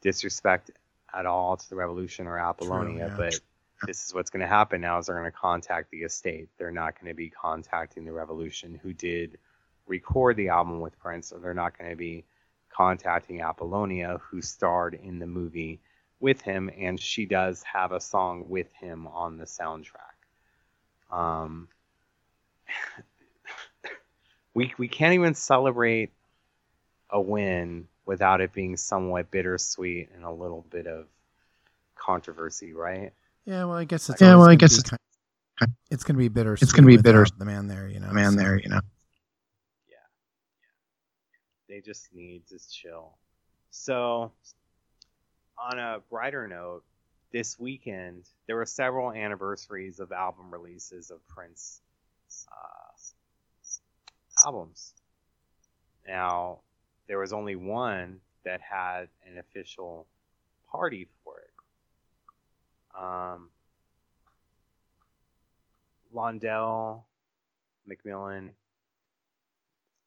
disrespect 0.00 0.70
at 1.14 1.26
all 1.26 1.56
to 1.56 1.70
the 1.70 1.76
Revolution 1.76 2.26
or 2.26 2.38
Apollonia, 2.38 3.08
True, 3.08 3.24
yeah. 3.24 3.30
but 3.30 3.40
this 3.86 4.06
is 4.06 4.14
what's 4.14 4.30
going 4.30 4.40
to 4.40 4.46
happen 4.46 4.80
now 4.80 4.98
is 4.98 5.06
they're 5.06 5.18
going 5.18 5.30
to 5.30 5.36
contact 5.36 5.90
the 5.90 5.98
estate. 5.98 6.48
They're 6.58 6.70
not 6.70 6.98
going 6.98 7.10
to 7.10 7.16
be 7.16 7.30
contacting 7.30 8.04
the 8.04 8.12
Revolution 8.12 8.78
who 8.82 8.92
did 8.92 9.38
record 9.86 10.36
the 10.36 10.48
album 10.48 10.80
with 10.80 10.98
Prince, 10.98 11.32
or 11.32 11.40
they're 11.40 11.54
not 11.54 11.76
going 11.78 11.90
to 11.90 11.96
be 11.96 12.24
contacting 12.70 13.42
Apollonia 13.42 14.18
who 14.30 14.40
starred 14.40 14.94
in 14.94 15.18
the 15.18 15.26
movie 15.26 15.80
with 16.20 16.40
him, 16.40 16.70
and 16.78 17.00
she 17.00 17.26
does 17.26 17.62
have 17.62 17.92
a 17.92 18.00
song 18.00 18.44
with 18.48 18.72
him 18.72 19.06
on 19.06 19.38
the 19.38 19.44
soundtrack. 19.44 20.09
Um, 21.10 21.68
we 24.54 24.72
we 24.78 24.88
can't 24.88 25.14
even 25.14 25.34
celebrate 25.34 26.12
a 27.10 27.20
win 27.20 27.88
without 28.06 28.40
it 28.40 28.52
being 28.52 28.76
somewhat 28.76 29.30
bittersweet 29.30 30.10
and 30.14 30.24
a 30.24 30.30
little 30.30 30.66
bit 30.70 30.86
of 30.86 31.06
controversy, 31.94 32.72
right? 32.72 33.12
Yeah, 33.44 33.64
well, 33.64 33.76
I 33.76 33.84
guess 33.84 34.08
it's 34.08 34.20
yeah, 34.20 34.36
well, 34.36 34.48
I 34.48 34.54
guess 34.54 34.78
it's, 34.78 34.90
kind 34.90 34.98
of, 35.62 35.68
it's 35.90 36.04
going 36.04 36.16
to 36.16 36.18
be 36.18 36.28
bitter. 36.28 36.54
It's 36.54 36.72
going 36.72 36.84
to 36.84 36.88
be 36.88 36.96
bitter. 36.96 37.26
The 37.38 37.44
man 37.44 37.68
there, 37.68 37.88
you 37.88 38.00
know. 38.00 38.08
The 38.08 38.14
man 38.14 38.32
so. 38.32 38.38
there, 38.38 38.58
you 38.58 38.68
know. 38.68 38.80
Yeah, 39.88 39.96
yeah. 41.68 41.74
They 41.74 41.80
just 41.80 42.12
need 42.14 42.46
to 42.48 42.58
chill. 42.70 43.16
So, 43.70 44.32
on 45.58 45.78
a 45.78 46.00
brighter 46.10 46.46
note, 46.48 46.82
this 47.32 47.58
weekend 47.58 48.24
there 48.46 48.56
were 48.56 48.66
several 48.66 49.12
anniversaries 49.12 50.00
of 50.00 50.12
album 50.12 50.50
releases 50.50 51.10
of 51.10 51.26
Prince 51.28 51.80
uh, 52.50 54.46
albums. 54.46 54.94
Now, 56.06 56.60
there 57.06 57.18
was 57.18 57.32
only 57.32 57.56
one 57.56 58.20
that 58.44 58.60
had 58.60 59.08
an 59.26 59.38
official 59.38 60.06
party 60.70 61.08
for 61.24 61.34
it. 61.38 63.00
Um, 63.00 63.50
Londell 66.14 67.02
McMillan 67.88 68.50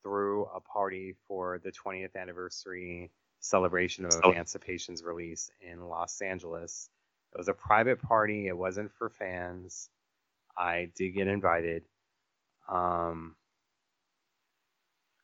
threw 0.02 0.46
a 0.54 0.60
party 0.60 1.16
for 1.28 1.60
the 1.64 1.72
20th 1.72 2.16
anniversary 2.16 3.12
celebration 3.40 4.06
of 4.06 4.14
Emancipation's 4.24 5.04
release 5.04 5.50
in 5.62 5.88
Los 5.88 6.22
Angeles. 6.22 6.90
It 7.34 7.38
was 7.38 7.48
a 7.48 7.54
private 7.54 8.02
party. 8.02 8.48
It 8.48 8.58
wasn't 8.58 8.92
for 8.94 9.10
fans. 9.10 9.90
I 10.56 10.90
did 10.96 11.12
get 11.12 11.28
invited. 11.28 11.84
Um, 12.70 13.36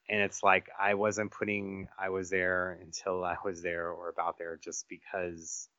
and 0.10 0.22
it's 0.22 0.42
like 0.42 0.70
I 0.80 0.96
wasn't 0.96 1.32
putting 1.32 1.88
I 2.00 2.10
was 2.10 2.32
there 2.32 2.80
until 2.82 3.24
I 3.24 3.38
was 3.46 3.62
there 3.62 3.92
or 3.92 4.10
about 4.10 4.40
there 4.40 4.58
just 4.58 4.90
because 4.90 5.70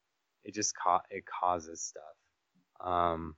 it 0.44 0.54
just 0.54 0.76
ca- 0.76 1.02
it 1.10 1.24
causes 1.26 1.82
stuff. 1.82 2.04
Um, 2.80 3.34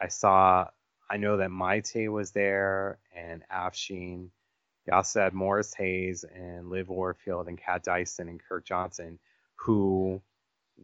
I 0.00 0.08
saw, 0.08 0.68
I 1.10 1.16
know 1.16 1.36
that 1.38 1.50
Mayte 1.50 2.10
was 2.10 2.30
there 2.30 2.98
and 3.14 3.42
Afshin. 3.52 4.30
You 4.86 4.92
also 4.92 5.20
had 5.20 5.34
Morris 5.34 5.74
Hayes 5.74 6.24
and 6.24 6.70
Liv 6.70 6.88
Warfield 6.88 7.48
and 7.48 7.58
Kat 7.58 7.82
Dyson 7.82 8.28
and 8.28 8.40
Kirk 8.40 8.64
Johnson 8.64 9.18
who 9.56 10.20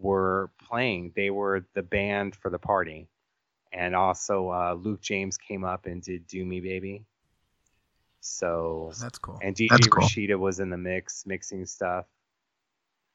were 0.01 0.51
playing. 0.69 1.13
They 1.15 1.31
were 1.31 1.65
the 1.75 1.83
band 1.83 2.37
for 2.37 2.51
the 2.51 2.59
party. 2.59 3.09
And 3.73 3.95
also 3.95 4.51
uh, 4.51 4.77
Luke 4.79 5.01
James 5.03 5.37
came 5.37 5.65
up 5.65 5.87
and 5.87 6.03
did 6.03 6.27
Do 6.27 6.45
Me 6.45 6.61
Baby. 6.61 7.05
So 8.21 8.93
that's 9.01 9.19
cool. 9.19 9.39
And 9.43 9.55
DJ 9.55 9.91
cool. 9.91 10.07
Rashida 10.07 10.39
was 10.39 10.61
in 10.61 10.71
the 10.71 10.79
mix, 10.79 11.27
mixing 11.27 11.67
stuff. 11.67 12.07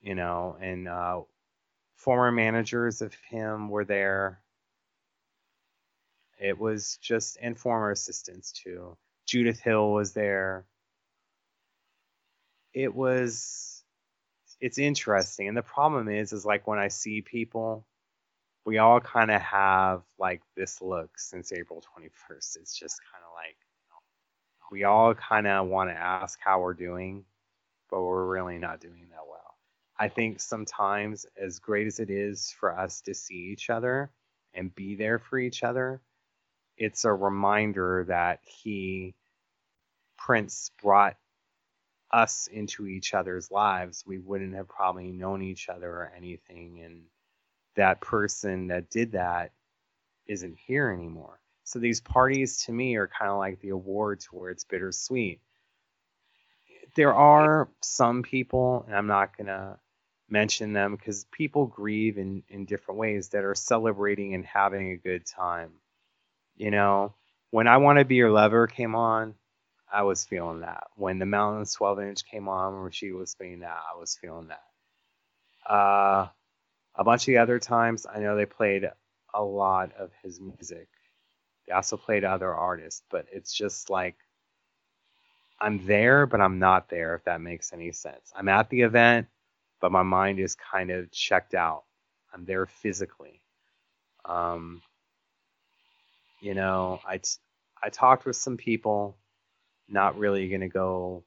You 0.01 0.15
know, 0.15 0.57
and 0.59 0.87
uh, 0.87 1.21
former 1.95 2.31
managers 2.31 3.01
of 3.01 3.13
him 3.29 3.69
were 3.69 3.85
there. 3.85 4.41
It 6.37 6.59
was 6.59 6.97
just, 7.01 7.37
and 7.41 7.57
former 7.57 7.91
assistants 7.91 8.51
too. 8.51 8.97
Judith 9.25 9.61
Hill 9.61 9.93
was 9.93 10.11
there. 10.11 10.65
It 12.73 12.93
was, 12.93 13.72
it's 14.63 14.77
interesting. 14.77 15.49
And 15.49 15.57
the 15.57 15.61
problem 15.61 16.07
is, 16.07 16.31
is 16.31 16.45
like 16.45 16.65
when 16.67 16.79
I 16.79 16.87
see 16.87 17.21
people, 17.21 17.85
we 18.65 18.77
all 18.77 19.01
kind 19.01 19.29
of 19.29 19.41
have 19.41 20.03
like 20.17 20.41
this 20.55 20.81
look 20.81 21.19
since 21.19 21.51
April 21.51 21.83
21st. 21.99 22.55
It's 22.61 22.79
just 22.79 23.01
kind 23.11 23.25
of 23.27 23.33
like, 23.35 23.57
we 24.71 24.85
all 24.85 25.15
kind 25.15 25.47
of 25.47 25.67
want 25.67 25.89
to 25.89 25.97
ask 25.97 26.39
how 26.41 26.61
we're 26.61 26.75
doing, 26.75 27.25
but 27.91 28.01
we're 28.01 28.25
really 28.25 28.57
not 28.57 28.79
doing 28.79 29.07
that 29.11 29.27
well. 29.29 29.57
I 29.99 30.07
think 30.07 30.39
sometimes, 30.39 31.25
as 31.37 31.59
great 31.59 31.87
as 31.87 31.99
it 31.99 32.09
is 32.09 32.55
for 32.57 32.79
us 32.79 33.01
to 33.01 33.13
see 33.13 33.51
each 33.51 33.69
other 33.69 34.11
and 34.53 34.73
be 34.73 34.95
there 34.95 35.19
for 35.19 35.37
each 35.37 35.61
other, 35.61 35.99
it's 36.77 37.03
a 37.03 37.11
reminder 37.11 38.05
that 38.07 38.39
he, 38.45 39.13
Prince, 40.17 40.71
brought 40.81 41.17
us 42.13 42.47
into 42.47 42.85
each 42.85 43.13
other's 43.13 43.51
lives, 43.51 44.03
we 44.05 44.19
wouldn't 44.19 44.53
have 44.53 44.67
probably 44.69 45.11
known 45.11 45.41
each 45.41 45.67
other 45.67 45.89
or 45.89 46.13
anything. 46.15 46.81
And 46.83 47.01
that 47.75 48.01
person 48.01 48.67
that 48.67 48.89
did 48.89 49.13
that 49.13 49.51
isn't 50.27 50.57
here 50.57 50.89
anymore. 50.91 51.39
So 51.63 51.79
these 51.79 52.01
parties 52.01 52.65
to 52.65 52.71
me 52.71 52.95
are 52.95 53.07
kind 53.07 53.31
of 53.31 53.37
like 53.37 53.59
the 53.59 53.69
awards 53.69 54.27
where 54.27 54.51
it's 54.51 54.63
bittersweet. 54.63 55.41
There 56.95 57.13
are 57.13 57.69
some 57.81 58.21
people, 58.21 58.85
and 58.85 58.95
I'm 58.95 59.07
not 59.07 59.35
going 59.35 59.47
to 59.47 59.79
mention 60.29 60.73
them 60.73 60.95
because 60.95 61.25
people 61.25 61.65
grieve 61.65 62.17
in, 62.17 62.43
in 62.49 62.65
different 62.65 62.99
ways 62.99 63.29
that 63.29 63.43
are 63.43 63.55
celebrating 63.55 64.35
and 64.35 64.45
having 64.45 64.91
a 64.91 64.97
good 64.97 65.25
time. 65.25 65.71
You 66.55 66.69
know, 66.69 67.15
when 67.49 67.67
I 67.67 67.77
Want 67.77 67.99
to 67.99 68.05
Be 68.05 68.15
Your 68.15 68.29
Lover 68.29 68.67
came 68.67 68.93
on, 68.93 69.33
I 69.93 70.03
was 70.03 70.25
feeling 70.25 70.61
that. 70.61 70.85
When 70.95 71.19
the 71.19 71.27
Mountain 71.27 71.67
12 71.67 72.01
inch 72.01 72.25
came 72.25 72.49
on, 72.49 72.91
she 72.91 73.11
was 73.13 73.35
feeling 73.35 73.61
that, 73.61 73.81
I 73.95 73.99
was 73.99 74.17
feeling 74.19 74.49
that. 74.49 74.63
Uh, 75.73 76.27
a 76.95 77.03
bunch 77.03 77.23
of 77.23 77.27
the 77.27 77.37
other 77.37 77.59
times, 77.59 78.05
I 78.11 78.19
know 78.19 78.35
they 78.35 78.45
played 78.45 78.89
a 79.33 79.43
lot 79.43 79.93
of 79.99 80.11
his 80.23 80.41
music. 80.41 80.87
They 81.67 81.73
also 81.73 81.97
played 81.97 82.23
other 82.25 82.53
artists, 82.53 83.03
but 83.11 83.27
it's 83.31 83.53
just 83.53 83.89
like 83.89 84.15
I'm 85.61 85.85
there, 85.85 86.25
but 86.25 86.41
I'm 86.41 86.59
not 86.59 86.89
there, 86.89 87.15
if 87.15 87.23
that 87.25 87.41
makes 87.41 87.73
any 87.73 87.91
sense. 87.91 88.31
I'm 88.35 88.49
at 88.49 88.69
the 88.69 88.81
event, 88.81 89.27
but 89.81 89.91
my 89.91 90.03
mind 90.03 90.39
is 90.39 90.55
kind 90.55 90.91
of 90.91 91.11
checked 91.11 91.53
out. 91.55 91.83
I'm 92.33 92.45
there 92.45 92.65
physically. 92.65 93.41
Um, 94.25 94.81
you 96.41 96.53
know, 96.55 96.99
I, 97.07 97.17
t- 97.17 97.29
I 97.81 97.89
talked 97.89 98.25
with 98.25 98.35
some 98.35 98.57
people 98.57 99.17
not 99.87 100.17
really 100.17 100.49
going 100.49 100.61
to 100.61 100.67
go 100.67 101.23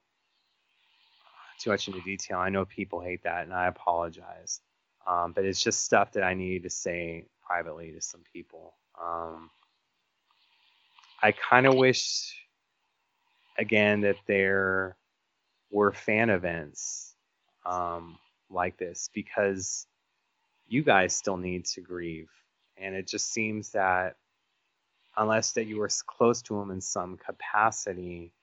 too 1.59 1.69
much 1.69 1.87
into 1.87 2.01
detail. 2.01 2.37
I 2.37 2.49
know 2.49 2.65
people 2.65 3.01
hate 3.01 3.23
that, 3.23 3.43
and 3.43 3.53
I 3.53 3.67
apologize. 3.67 4.61
Um, 5.07 5.31
but 5.31 5.45
it's 5.45 5.63
just 5.63 5.85
stuff 5.85 6.11
that 6.13 6.23
I 6.23 6.33
need 6.33 6.63
to 6.63 6.69
say 6.69 7.25
privately 7.45 7.93
to 7.93 8.01
some 8.01 8.21
people. 8.33 8.73
Um, 9.01 9.49
I 11.23 11.31
kind 11.31 11.65
of 11.65 11.75
wish, 11.75 12.35
again, 13.57 14.01
that 14.01 14.17
there 14.27 14.97
were 15.71 15.93
fan 15.93 16.29
events 16.29 17.15
um, 17.65 18.17
like 18.49 18.77
this 18.77 19.09
because 19.13 19.87
you 20.67 20.83
guys 20.83 21.15
still 21.15 21.37
need 21.37 21.65
to 21.65 21.81
grieve. 21.81 22.29
And 22.77 22.95
it 22.95 23.07
just 23.07 23.31
seems 23.31 23.69
that 23.69 24.17
unless 25.15 25.53
that 25.53 25.65
you 25.65 25.79
were 25.79 25.89
close 26.05 26.41
to 26.43 26.59
them 26.59 26.69
in 26.69 26.81
some 26.81 27.17
capacity, 27.17 28.33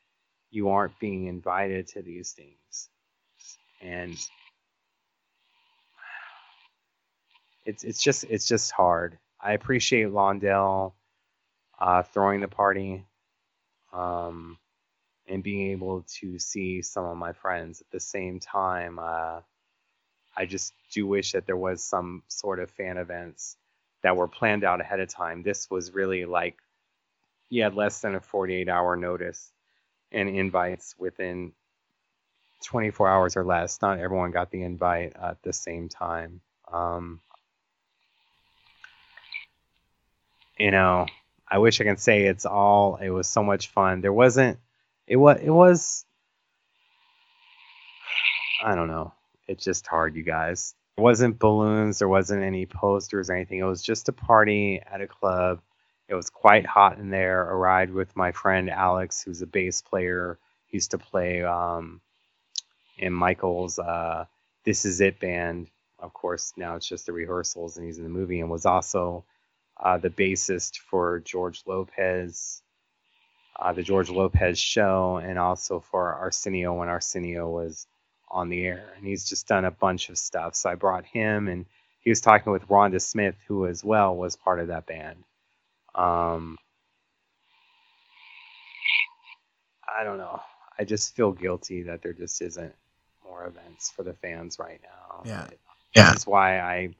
you 0.55 0.69
aren't 0.69 0.99
being 1.01 1.27
invited 1.27 1.89
to 1.89 2.03
these 2.03 2.33
things. 2.33 2.89
And 3.83 4.17
it's 7.67 7.83
it's 7.83 8.03
just 8.03 8.25
it's 8.25 8.47
just 8.47 8.71
hard. 8.71 9.19
I 9.41 9.53
appreciate 9.53 10.09
Londell 10.09 10.93
uh, 11.79 12.03
throwing 12.03 12.41
the 12.41 12.49
party 12.49 13.05
um, 13.93 14.59
and 15.27 15.43
being 15.43 15.73
able 15.73 16.05
to 16.21 16.39
see 16.39 16.83
some 16.83 17.05
of 17.05 17.17
my 17.17 17.33
friends 17.33 17.81
at 17.81 17.91
the 17.91 18.01
same 18.01 18.39
time. 18.39 18.99
Uh, 18.99 19.41
I 20.37 20.47
just 20.47 20.73
do 20.93 21.07
wish 21.07 21.33
that 21.33 21.47
there 21.47 21.57
was 21.57 21.83
some 21.83 22.23
sort 22.29 22.61
of 22.61 22.71
fan 22.71 22.97
events 22.97 23.57
that 24.03 24.17
were 24.17 24.29
planned 24.29 24.65
out 24.65 24.81
ahead 24.81 25.01
of 25.01 25.09
time. 25.09 25.43
This 25.43 25.69
was 25.69 25.93
really 25.93 26.25
like 26.25 26.57
you 27.51 27.63
had 27.65 27.75
less 27.75 28.01
than 28.01 28.15
a 28.15 28.21
48 28.21 28.69
hour 28.69 28.97
notice 28.97 29.53
and 30.15 30.29
invites 30.29 30.95
within 30.99 31.53
24 32.65 33.09
hours 33.09 33.37
or 33.37 33.45
less. 33.45 33.83
Not 33.83 33.99
everyone 33.99 34.31
got 34.31 34.51
the 34.51 34.63
invite 34.63 35.15
at 35.21 35.43
the 35.43 35.53
same 35.53 35.89
time. 35.89 36.41
Um, 36.73 37.21
you 40.59 40.71
know, 40.71 41.07
I 41.51 41.59
wish 41.59 41.81
I 41.81 41.85
could 41.85 42.01
say 42.01 42.25
it's 42.25 42.47
all. 42.47 42.97
It 42.97 43.11
was 43.11 43.27
so 43.27 43.43
much 43.43 43.69
fun. 43.69 44.01
There 44.01 44.13
wasn't. 44.13 44.59
It 45.07 45.17
was. 45.17 45.39
It 45.43 45.51
was. 45.51 46.05
I 48.65 48.75
don't 48.75 48.89
know. 48.89 49.13
It's 49.47 49.65
just 49.65 49.87
hard, 49.87 50.17
you 50.17 50.23
guys. 50.23 50.75
There 50.97 51.03
wasn't 51.03 51.39
balloons. 51.39 51.99
There 51.99 52.09
wasn't 52.09 52.45
any 52.45 52.67
posters 52.67 53.29
or 53.29 53.35
anything. 53.35 53.59
It 53.59 53.65
was 53.65 53.83
just 53.83 54.09
a 54.09 54.13
party 54.13 54.81
at 54.81 55.03
a 55.03 55.07
club 55.07 55.61
it 56.09 56.15
was 56.15 56.31
quite 56.31 56.67
hot 56.67 56.99
in 56.99 57.11
there. 57.11 57.49
I 57.49 57.55
ride 57.55 57.91
with 57.91 58.15
my 58.17 58.33
friend 58.33 58.71
Alex, 58.71 59.23
who's 59.23 59.43
a 59.43 59.47
bass 59.47 59.81
player. 59.83 60.39
He 60.67 60.77
used 60.77 60.91
to 60.91 60.99
play 60.99 61.43
um, 61.43 62.01
in 62.99 63.13
Michael's 63.13 63.79
uh, 63.79 64.27
"This 64.65 64.85
Is 64.85 65.01
It" 65.01 65.19
band. 65.21 65.69
Of 65.99 66.13
course, 66.13 66.53
now 66.57 66.77
it's 66.77 66.89
just 66.89 67.07
the 67.07 67.13
rehearsals, 67.13 67.77
and 67.77 67.87
he's 67.87 67.99
in 67.99 68.05
the 68.05 68.11
movie. 68.11 68.41
And 68.41 68.51
was 68.51 68.67
also 68.67 69.25
uh, 69.79 69.99
the 69.99 70.11
bassist 70.11 70.79
for 70.79 71.21
George 71.21 71.63
Lopez, 71.67 72.63
uh, 73.59 73.73
the 73.73 73.83
George 73.83 74.11
Lopez 74.11 74.59
show, 74.59 75.17
and 75.17 75.39
also 75.39 75.81
for 75.81 76.15
Arsenio 76.15 76.75
when 76.75 76.89
Arsenio 76.89 77.49
was 77.49 77.87
on 78.29 78.51
the 78.51 78.67
air. 78.67 78.93
And 78.97 79.07
he's 79.07 79.27
just 79.27 79.49
done 79.49 79.65
a 79.65 79.71
bunch 79.71 80.11
of 80.11 80.19
stuff. 80.19 80.55
So 80.55 80.69
I 80.69 80.75
brought 80.75 81.07
him, 81.07 81.49
and 81.49 81.65
he 82.01 82.11
was 82.11 82.21
talking 82.21 82.53
with 82.53 82.69
Rhonda 82.69 83.01
Smith, 83.01 83.37
who 83.49 83.67
as 83.67 83.83
well 83.83 84.15
was 84.15 84.37
part 84.37 84.61
of 84.61 84.69
that 84.69 84.87
band. 84.87 85.25
Um, 85.95 86.57
I 89.97 90.05
don't 90.05 90.19
know. 90.19 90.41
I 90.79 90.85
just 90.85 91.15
feel 91.15 91.33
guilty 91.33 91.83
that 91.83 92.03
there 92.03 92.13
just 92.13 92.43
isn't 92.43 92.75
more 93.25 93.47
events 93.47 93.91
for 93.91 94.03
the 94.03 94.15
fans 94.15 94.59
right 94.59 94.81
now. 94.83 95.23
Yeah. 95.25 95.47
yeah. 95.95 96.11
That's 96.11 96.27
why 96.27 96.61
I 96.61 96.95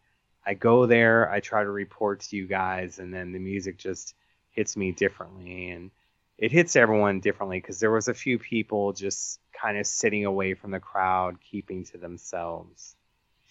I 0.47 0.55
go 0.55 0.87
there, 0.87 1.31
I 1.31 1.41
try 1.41 1.63
to 1.63 1.71
report 1.71 2.21
to 2.21 2.37
you 2.37 2.47
guys, 2.47 2.99
and 2.99 3.13
then 3.13 3.33
the 3.33 3.39
music 3.39 3.79
just 3.79 4.15
hits 4.51 4.77
me 4.77 4.93
differently. 4.93 5.71
And 5.71 5.91
it 6.37 6.53
hits 6.53 6.77
everyone 6.77 7.21
differently 7.21 7.59
because 7.59 7.81
there 7.81 7.91
was 7.91 8.09
a 8.09 8.15
few 8.15 8.39
people 8.39 8.93
just 8.93 9.41
kind 9.59 9.79
of 9.79 9.87
sitting 9.87 10.25
away 10.25 10.55
from 10.55 10.71
the 10.71 10.81
crowd, 10.81 11.39
keeping 11.41 11.85
to 11.87 11.99
themselves. 11.99 12.95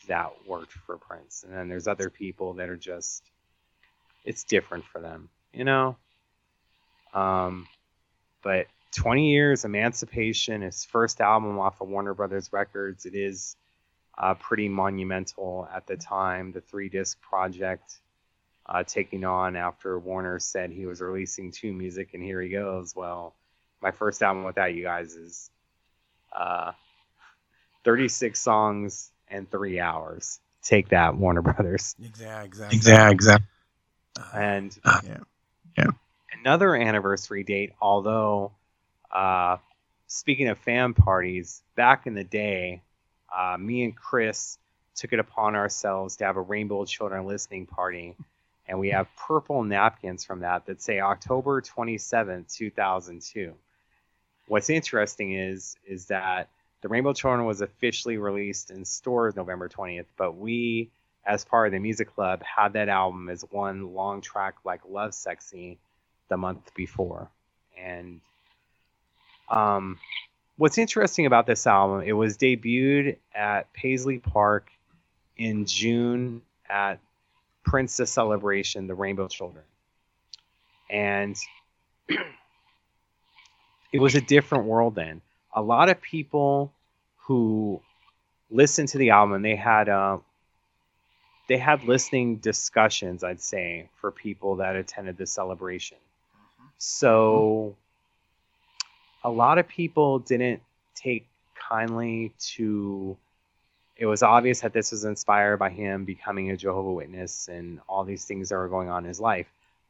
That 0.07 0.33
worked 0.45 0.73
for 0.73 0.97
Prince. 0.97 1.43
And 1.43 1.55
then 1.55 1.69
there's 1.69 1.87
other 1.87 2.09
people 2.09 2.55
that 2.55 2.69
are 2.69 2.77
just 2.77 3.23
it's 4.25 4.43
different 4.43 4.85
for 4.85 5.01
them, 5.01 5.29
you 5.53 5.63
know. 5.63 5.97
Um, 7.13 7.67
but 8.41 8.67
20 8.95 9.31
years, 9.31 9.65
Emancipation, 9.65 10.61
his 10.61 10.85
first 10.85 11.21
album 11.21 11.59
off 11.59 11.81
of 11.81 11.89
Warner 11.89 12.13
Brothers 12.13 12.51
Records, 12.51 13.05
it 13.05 13.15
is 13.15 13.55
uh, 14.17 14.35
pretty 14.35 14.69
monumental 14.69 15.67
at 15.73 15.87
the 15.87 15.97
time. 15.97 16.51
The 16.51 16.61
three 16.61 16.89
disc 16.89 17.19
project 17.21 17.99
uh, 18.65 18.83
taking 18.83 19.23
on 19.23 19.55
after 19.55 19.97
Warner 19.99 20.39
said 20.39 20.71
he 20.71 20.85
was 20.85 21.01
releasing 21.01 21.51
two 21.51 21.73
music, 21.73 22.13
and 22.13 22.23
here 22.23 22.41
he 22.41 22.49
goes. 22.49 22.95
Well, 22.95 23.35
my 23.81 23.91
first 23.91 24.21
album 24.21 24.43
without 24.43 24.73
you 24.73 24.83
guys 24.83 25.13
is 25.15 25.49
uh, 26.31 26.71
36 27.83 28.39
songs 28.39 29.11
and 29.27 29.49
three 29.49 29.79
hours. 29.79 30.39
Take 30.61 30.89
that, 30.89 31.17
Warner 31.17 31.41
Brothers. 31.41 31.95
Exactly. 32.01 32.67
Exactly. 32.71 33.13
Exactly. 33.13 33.47
And 34.33 34.77
uh, 34.83 35.01
yeah, 35.03 35.17
yeah. 35.77 35.87
Another 36.41 36.75
anniversary 36.75 37.43
date, 37.43 37.73
although 37.81 38.51
uh, 39.11 39.57
speaking 40.07 40.47
of 40.49 40.57
fan 40.59 40.93
parties, 40.93 41.61
back 41.75 42.07
in 42.07 42.13
the 42.13 42.23
day, 42.23 42.81
uh, 43.35 43.57
me 43.57 43.83
and 43.83 43.95
Chris 43.95 44.57
took 44.95 45.13
it 45.13 45.19
upon 45.19 45.55
ourselves 45.55 46.17
to 46.17 46.25
have 46.25 46.37
a 46.37 46.41
Rainbow 46.41 46.85
Children 46.85 47.25
listening 47.25 47.65
party, 47.65 48.15
and 48.67 48.79
we 48.79 48.89
have 48.89 49.07
purple 49.17 49.63
napkins 49.63 50.23
from 50.23 50.41
that 50.41 50.67
that 50.67 50.81
say 50.81 50.99
October 50.99 51.61
27th, 51.61 52.53
2002. 52.53 53.53
What's 54.47 54.69
interesting 54.69 55.33
is 55.33 55.75
is 55.87 56.07
that 56.07 56.49
the 56.81 56.89
Rainbow 56.89 57.13
Children 57.13 57.45
was 57.45 57.61
officially 57.61 58.17
released 58.17 58.69
in 58.69 58.85
stores 58.85 59.35
November 59.35 59.69
20th, 59.69 60.05
but 60.17 60.35
we 60.35 60.91
as 61.25 61.45
part 61.45 61.67
of 61.67 61.73
the 61.73 61.79
music 61.79 62.13
club, 62.13 62.43
had 62.43 62.73
that 62.73 62.89
album 62.89 63.29
as 63.29 63.43
one 63.49 63.93
long 63.93 64.21
track 64.21 64.55
like 64.65 64.83
Lovesexy 64.83 65.77
the 66.29 66.37
month 66.37 66.73
before. 66.75 67.29
And 67.77 68.19
um, 69.49 69.99
what's 70.57 70.77
interesting 70.77 71.25
about 71.25 71.45
this 71.45 71.65
album, 71.65 72.01
it 72.05 72.13
was 72.13 72.37
debuted 72.37 73.17
at 73.33 73.71
Paisley 73.73 74.19
Park 74.19 74.69
in 75.37 75.65
June 75.65 76.41
at 76.69 76.99
Prince's 77.63 78.09
Celebration, 78.09 78.87
the 78.87 78.95
Rainbow 78.95 79.27
Children. 79.27 79.63
And 80.89 81.37
it 83.91 83.99
was 83.99 84.15
a 84.15 84.21
different 84.21 84.65
world 84.65 84.95
then. 84.95 85.21
A 85.55 85.61
lot 85.61 85.89
of 85.89 86.01
people 86.01 86.73
who 87.17 87.81
listened 88.49 88.89
to 88.89 88.97
the 88.97 89.11
album, 89.11 89.41
they 89.41 89.55
had 89.55 89.87
uh, 89.87 90.17
they 91.47 91.57
had 91.57 91.83
listening 91.83 92.37
discussions, 92.37 93.23
I'd 93.23 93.41
say, 93.41 93.89
for 93.99 94.11
people 94.11 94.57
that 94.57 94.75
attended 94.75 95.17
the 95.17 95.27
celebration. 95.27 95.97
So 96.77 97.75
a 99.23 99.29
lot 99.29 99.57
of 99.57 99.67
people 99.67 100.19
didn't 100.19 100.61
take 100.95 101.27
kindly 101.69 102.33
to. 102.55 103.17
It 103.95 104.05
was 104.05 104.23
obvious 104.23 104.61
that 104.61 104.73
this 104.73 104.91
was 104.91 105.05
inspired 105.05 105.57
by 105.57 105.69
him 105.69 106.03
becoming 106.03 106.49
a 106.49 106.57
Jehovah 106.57 106.91
Witness 106.91 107.47
and 107.47 107.79
all 107.87 108.03
these 108.03 108.25
things 108.25 108.49
that 108.49 108.55
were 108.55 108.67
going 108.67 108.89
on 108.89 109.03
in 109.03 109.07
his 109.07 109.19
life. 109.19 109.47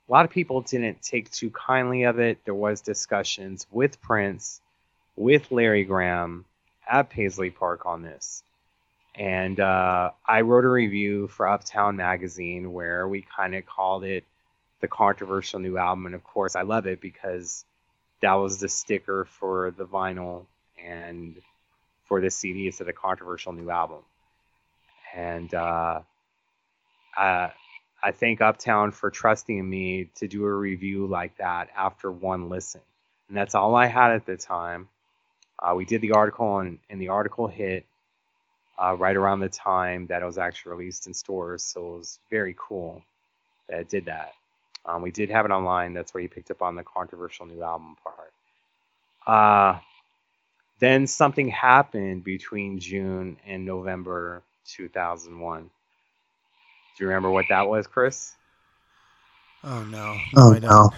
A 0.10 0.12
lot 0.12 0.26
of 0.26 0.32
people 0.32 0.62
didn't 0.62 1.02
take 1.02 1.32
too 1.32 1.50
kindly 1.50 2.04
of 2.04 2.20
it. 2.20 2.40
There 2.44 2.54
was 2.54 2.82
discussions 2.82 3.66
with 3.72 4.02
Prince, 4.02 4.60
with 5.16 5.52
Larry 5.52 5.86
Graham 5.86 6.44
at 6.88 7.10
Paisley 7.10 7.50
Park 7.50 7.86
on 7.86 8.02
this. 8.02 8.44
And 9.16 9.60
uh, 9.60 10.12
I 10.26 10.42
wrote 10.42 10.66
a 10.66 10.70
review 10.70 11.28
for 11.28 11.48
Uptown 11.48 11.96
Magazine 11.98 12.74
where 12.74 13.08
we 13.08 13.26
kind 13.36 13.54
of 13.54 13.66
called 13.66 14.04
it 14.04 14.24
the 14.82 14.88
controversial 14.88 15.60
new 15.60 15.78
album. 15.78 16.08
And 16.08 16.16
of 16.16 16.24
course, 16.24 16.56
I 16.56 16.64
love 16.64 16.88
it 16.88 17.00
because 17.00 17.64
that 18.22 18.34
was 18.34 18.60
the 18.60 18.70
sticker 18.70 19.26
for 19.26 19.72
the 19.72 19.86
vinyl 19.86 20.46
and 20.84 21.36
for 22.06 22.22
the 22.22 22.32
CD. 22.32 22.68
It 22.68 22.76
said 22.76 22.88
a 22.88 22.94
controversial 22.94 23.54
new 23.54 23.70
album. 23.70 24.00
And 25.16 25.54
uh, 25.54 26.02
I, 27.16 27.52
I 28.04 28.12
thank 28.12 28.42
Uptown 28.42 28.92
for 28.92 29.12
trusting 29.12 29.70
me 29.70 30.10
to 30.16 30.28
do 30.28 30.44
a 30.44 30.54
review 30.54 31.06
like 31.06 31.38
that 31.38 31.70
after 31.78 32.12
one 32.12 32.50
listen. 32.50 32.82
And 33.28 33.38
that's 33.38 33.54
all 33.54 33.76
I 33.76 33.86
had 33.86 34.12
at 34.12 34.26
the 34.26 34.38
time. 34.38 34.90
Uh, 35.60 35.76
we 35.76 35.86
did 35.86 36.02
the 36.02 36.12
article, 36.12 36.58
and, 36.60 36.80
and 36.90 37.00
the 37.00 37.10
article 37.10 37.48
hit 37.48 37.86
uh, 38.82 38.96
right 38.98 39.16
around 39.16 39.40
the 39.42 39.50
time 39.50 40.08
that 40.08 40.22
it 40.22 40.26
was 40.26 40.38
actually 40.38 40.74
released 40.74 41.08
in 41.08 41.14
stores. 41.14 41.64
So 41.64 41.96
it 41.96 41.98
was 42.00 42.20
very 42.32 42.56
cool 42.58 43.04
that 43.70 43.82
it 43.82 43.90
did 43.90 44.06
that. 44.06 44.34
Um, 44.86 45.02
we 45.02 45.12
did 45.12 45.30
have 45.30 45.46
it 45.46 45.52
online. 45.52 45.94
That's 45.94 46.14
where 46.14 46.24
you 46.24 46.30
picked 46.30 46.52
up 46.52 46.62
on 46.62 46.76
the 46.76 46.84
controversial 46.84 47.46
new 47.46 47.64
album 47.64 47.98
part. 48.04 48.34
Uh, 49.28 49.80
then 50.80 51.08
something 51.08 51.50
happened 51.50 52.24
between 52.24 52.80
June 52.80 53.38
and 53.48 53.66
November 53.66 54.44
2001. 54.68 55.64
Do 55.64 55.70
you 57.04 57.08
remember 57.08 57.32
what 57.32 57.46
that 57.50 57.68
was, 57.68 57.88
Chris? 57.88 58.36
Oh 59.64 59.84
no. 59.84 60.18
Oh 60.36 60.54
no. 60.54 60.92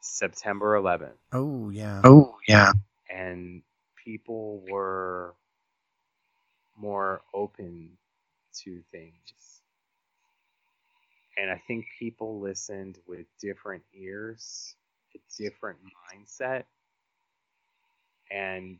September 0.00 0.74
11th. 0.80 1.12
Oh 1.32 1.70
yeah. 1.70 2.02
Oh 2.04 2.36
yeah. 2.48 2.72
And 3.10 3.62
people 4.04 4.62
were 4.68 5.34
more 6.76 7.22
open 7.34 7.90
to 8.62 8.82
things. 8.90 9.14
And 11.38 11.50
I 11.50 11.62
think 11.66 11.86
people 11.98 12.40
listened 12.40 12.98
with 13.06 13.26
different 13.40 13.82
ears, 13.94 14.74
a 15.14 15.42
different 15.42 15.78
mindset. 15.82 16.64
And 18.30 18.78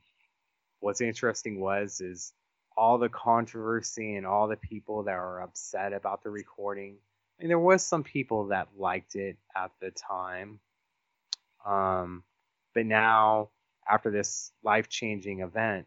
what's 0.80 1.00
interesting 1.00 1.60
was 1.60 2.00
is 2.00 2.32
all 2.76 2.98
the 2.98 3.08
controversy 3.08 4.16
and 4.16 4.26
all 4.26 4.48
the 4.48 4.56
people 4.56 5.04
that 5.04 5.16
were 5.16 5.40
upset 5.40 5.92
about 5.92 6.22
the 6.22 6.30
recording. 6.30 6.96
And 7.38 7.48
there 7.48 7.58
was 7.58 7.84
some 7.84 8.02
people 8.02 8.48
that 8.48 8.68
liked 8.78 9.14
it 9.14 9.36
at 9.56 9.70
the 9.80 9.90
time. 9.90 10.60
Um, 11.66 12.22
but 12.74 12.86
now 12.86 13.48
after 13.88 14.10
this 14.10 14.52
life-changing 14.62 15.40
event 15.40 15.86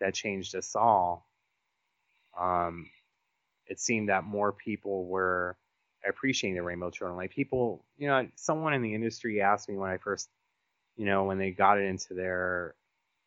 that 0.00 0.14
changed 0.14 0.54
us 0.54 0.74
all, 0.76 1.26
um, 2.38 2.90
it 3.66 3.80
seemed 3.80 4.08
that 4.08 4.24
more 4.24 4.52
people 4.52 5.06
were 5.06 5.56
appreciating 6.06 6.56
the 6.56 6.62
Rainbow 6.62 6.90
Children. 6.90 7.16
Like 7.16 7.30
people, 7.30 7.84
you 7.96 8.08
know, 8.08 8.28
someone 8.34 8.74
in 8.74 8.82
the 8.82 8.94
industry 8.94 9.40
asked 9.40 9.68
me 9.68 9.76
when 9.76 9.90
I 9.90 9.98
first, 9.98 10.28
you 10.96 11.06
know, 11.06 11.24
when 11.24 11.38
they 11.38 11.50
got 11.52 11.78
it 11.78 11.84
into 11.84 12.14
their 12.14 12.74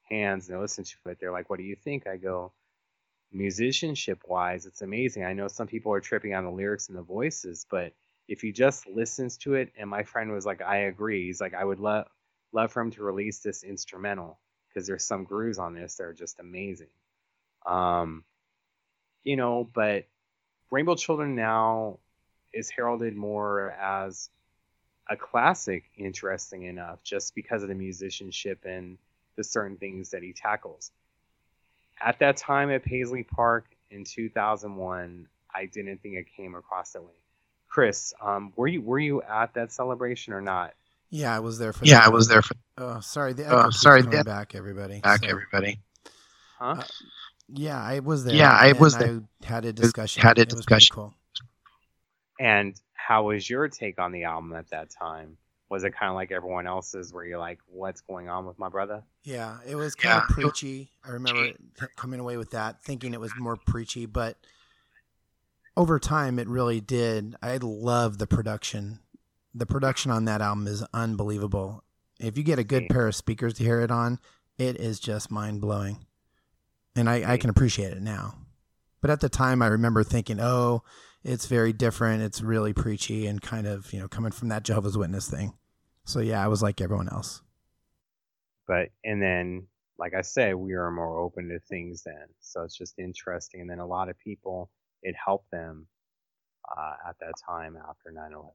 hands 0.04 0.48
and 0.48 0.58
they 0.58 0.62
listened 0.62 0.88
to 0.88 1.10
it, 1.10 1.20
they're 1.20 1.32
like, 1.32 1.50
"What 1.50 1.58
do 1.60 1.66
you 1.66 1.76
think?" 1.76 2.08
I 2.08 2.18
go, 2.18 2.54
musicianship 3.32 4.24
wise, 4.28 4.66
it's 4.66 4.82
amazing. 4.82 5.24
I 5.26 5.34
know 5.34 5.48
some 5.48 5.68
people 5.68 5.94
are 5.94 6.02
tripping 6.02 6.34
on 6.34 6.46
the 6.46 6.52
lyrics 6.52 6.90
and 6.90 6.98
the 6.98 7.02
voices, 7.04 7.66
but 7.70 7.94
if 8.28 8.42
he 8.42 8.52
just 8.52 8.88
listens 8.88 9.38
to 9.40 9.56
it, 9.56 9.72
and 9.78 9.90
my 9.90 10.04
friend 10.04 10.32
was 10.32 10.46
like, 10.46 10.62
"I 10.62 10.78
agree." 10.78 11.26
He's 11.26 11.42
like, 11.42 11.54
"I 11.54 11.64
would 11.64 11.80
love 11.80 12.08
love 12.54 12.72
for 12.72 12.82
him 12.82 12.92
to 12.92 13.04
release 13.04 13.40
this 13.40 13.64
instrumental 13.64 14.40
because 14.70 14.88
there's 14.88 15.04
some 15.04 15.26
grooves 15.26 15.60
on 15.60 15.74
this 15.76 15.96
that 15.98 16.06
are 16.06 16.14
just 16.14 16.40
amazing." 16.40 16.90
Um, 17.66 18.26
you 19.26 19.36
know, 19.36 19.68
but 19.74 20.06
Rainbow 20.72 20.96
Children 20.96 21.36
now 21.36 22.00
is 22.54 22.70
heralded 22.70 23.16
more 23.18 23.72
as 23.72 24.30
a 25.10 25.18
classic, 25.18 25.84
interesting 25.98 26.64
enough, 26.64 27.04
just 27.04 27.36
because 27.36 27.62
of 27.64 27.70
the 27.70 27.76
musicianship 27.76 28.64
and 28.66 28.98
the 29.36 29.44
certain 29.44 29.76
things 29.78 30.12
that 30.12 30.24
he 30.24 30.32
tackles. 30.32 30.92
At 32.02 32.20
that 32.20 32.38
time 32.38 32.72
at 32.72 32.84
Paisley 32.84 33.24
Park 33.24 33.66
in 33.92 34.04
2001, 34.06 35.28
I 35.54 35.66
didn't 35.66 36.02
think 36.02 36.16
it 36.16 36.28
came 36.36 36.56
across 36.56 36.94
that 36.94 37.04
way. 37.04 37.12
Chris, 37.68 38.14
um, 38.22 38.54
were 38.56 38.68
you 38.68 38.82
were 38.82 39.00
you 39.00 39.22
at 39.22 39.54
that 39.56 39.72
celebration 39.72 40.34
or 40.34 40.42
not? 40.42 40.74
Yeah, 41.10 41.36
I 41.36 41.40
was 41.40 41.58
there 41.60 41.74
for. 41.74 41.86
Yeah, 41.86 42.00
that. 42.00 42.06
I 42.08 42.10
was 42.10 42.28
there 42.28 42.42
for. 42.42 42.56
Oh, 42.78 43.00
sorry. 43.02 43.34
The 43.34 43.46
Oh, 43.46 43.60
echo 43.60 43.64
keeps 43.66 43.82
sorry, 43.82 44.02
coming 44.04 44.18
the- 44.20 44.24
back, 44.24 44.56
everybody. 44.56 45.00
Back 45.02 45.22
So, 45.24 45.30
everybody. 45.30 45.80
Huh? 46.58 46.76
Uh, 46.80 46.84
Yeah, 47.48 47.82
I 47.82 48.00
was 48.00 48.24
there. 48.24 48.36
Yeah, 48.36 48.52
I 48.52 48.72
was 48.74 48.98
there. 48.98 49.22
I 49.44 49.46
had 49.46 49.66
a 49.66 49.74
discussion. 49.74 50.22
Had 50.22 50.38
a 50.38 50.42
It 50.42 50.48
was 50.48 50.56
discussion. 50.66 50.94
Cool. 50.96 51.14
And 52.40 52.80
how 52.94 53.28
was 53.28 53.50
your 53.50 53.68
take 53.68 54.00
on 54.00 54.12
the 54.12 54.24
album 54.24 54.54
at 54.54 54.70
that 54.70 54.90
time? 54.90 55.38
Was 55.70 55.84
it 55.84 55.92
kind 55.96 56.10
of 56.10 56.16
like 56.16 56.32
everyone 56.32 56.68
else's, 56.68 57.12
where 57.14 57.26
you're 57.26 57.40
like, 57.40 57.60
"What's 57.68 58.02
going 58.02 58.30
on 58.30 58.46
with 58.46 58.60
my 58.60 58.70
brother"? 58.70 59.04
Yeah, 59.24 59.60
it 59.66 59.76
was 59.76 59.96
kind 59.96 60.18
of 60.18 60.30
Yeah, 60.30 60.44
it 60.44 60.46
was- 60.46 60.52
preachy. 60.60 60.92
I 61.04 61.10
remember 61.12 61.54
coming 61.96 62.20
away 62.20 62.38
with 62.38 62.52
that, 62.52 62.84
thinking 62.84 63.14
it 63.14 63.20
was 63.20 63.32
more 63.38 63.56
preachy, 63.56 64.06
but 64.06 64.38
over 65.78 66.00
time, 66.00 66.40
it 66.40 66.48
really 66.48 66.82
did. 66.82 67.36
I 67.42 67.58
love 67.58 68.18
the 68.18 68.28
production. 68.28 69.00
The 69.54 69.66
production 69.66 70.12
on 70.12 70.26
that 70.26 70.42
album 70.42 70.68
is 70.68 70.84
unbelievable. 70.94 71.84
If 72.20 72.38
you 72.38 72.44
get 72.44 72.60
a 72.60 72.64
good 72.64 72.88
pair 72.90 73.08
of 73.08 73.16
speakers 73.16 73.56
to 73.56 73.64
hear 73.64 73.82
it 73.82 73.92
on, 73.92 74.20
it 74.58 74.78
is 74.78 75.00
just 75.00 75.32
mind 75.32 75.62
blowing. 75.62 76.06
And 76.96 77.10
I, 77.10 77.34
I 77.34 77.38
can 77.38 77.50
appreciate 77.50 77.92
it 77.92 78.02
now. 78.02 78.36
But 79.02 79.12
at 79.12 79.20
the 79.20 79.30
time, 79.30 79.62
I 79.62 79.68
remember 79.68 80.04
thinking, 80.04 80.40
oh, 80.40 80.84
it's 81.24 81.48
very 81.48 81.74
different. 81.74 82.24
It's 82.24 82.42
really 82.42 82.74
preachy 82.74 83.28
and 83.28 83.42
kind 83.42 83.68
of, 83.68 83.92
you 83.92 84.00
know, 84.00 84.08
coming 84.08 84.32
from 84.32 84.50
that 84.50 84.64
Jehovah's 84.64 84.98
Witness 84.98 85.30
thing. 85.30 85.54
So, 86.06 86.20
yeah, 86.20 86.44
I 86.44 86.48
was 86.48 86.62
like 86.64 86.82
everyone 86.82 87.10
else. 87.10 87.42
But 88.68 88.90
and 89.04 89.22
then, 89.22 89.68
like 89.98 90.14
I 90.14 90.22
said, 90.22 90.56
we 90.56 90.74
are 90.74 90.92
more 90.92 91.20
open 91.20 91.50
to 91.50 91.60
things 91.60 92.04
then. 92.04 92.28
So 92.42 92.64
it's 92.64 92.78
just 92.78 92.98
interesting. 92.98 93.62
And 93.62 93.70
then 93.70 93.80
a 93.80 93.86
lot 93.86 94.10
of 94.10 94.18
people, 94.20 94.70
it 95.04 95.16
helped 95.24 95.52
them 95.52 95.88
uh, 96.76 96.94
at 97.10 97.16
that 97.20 97.34
time 97.48 97.78
after 97.78 98.12
9/11. 98.12 98.52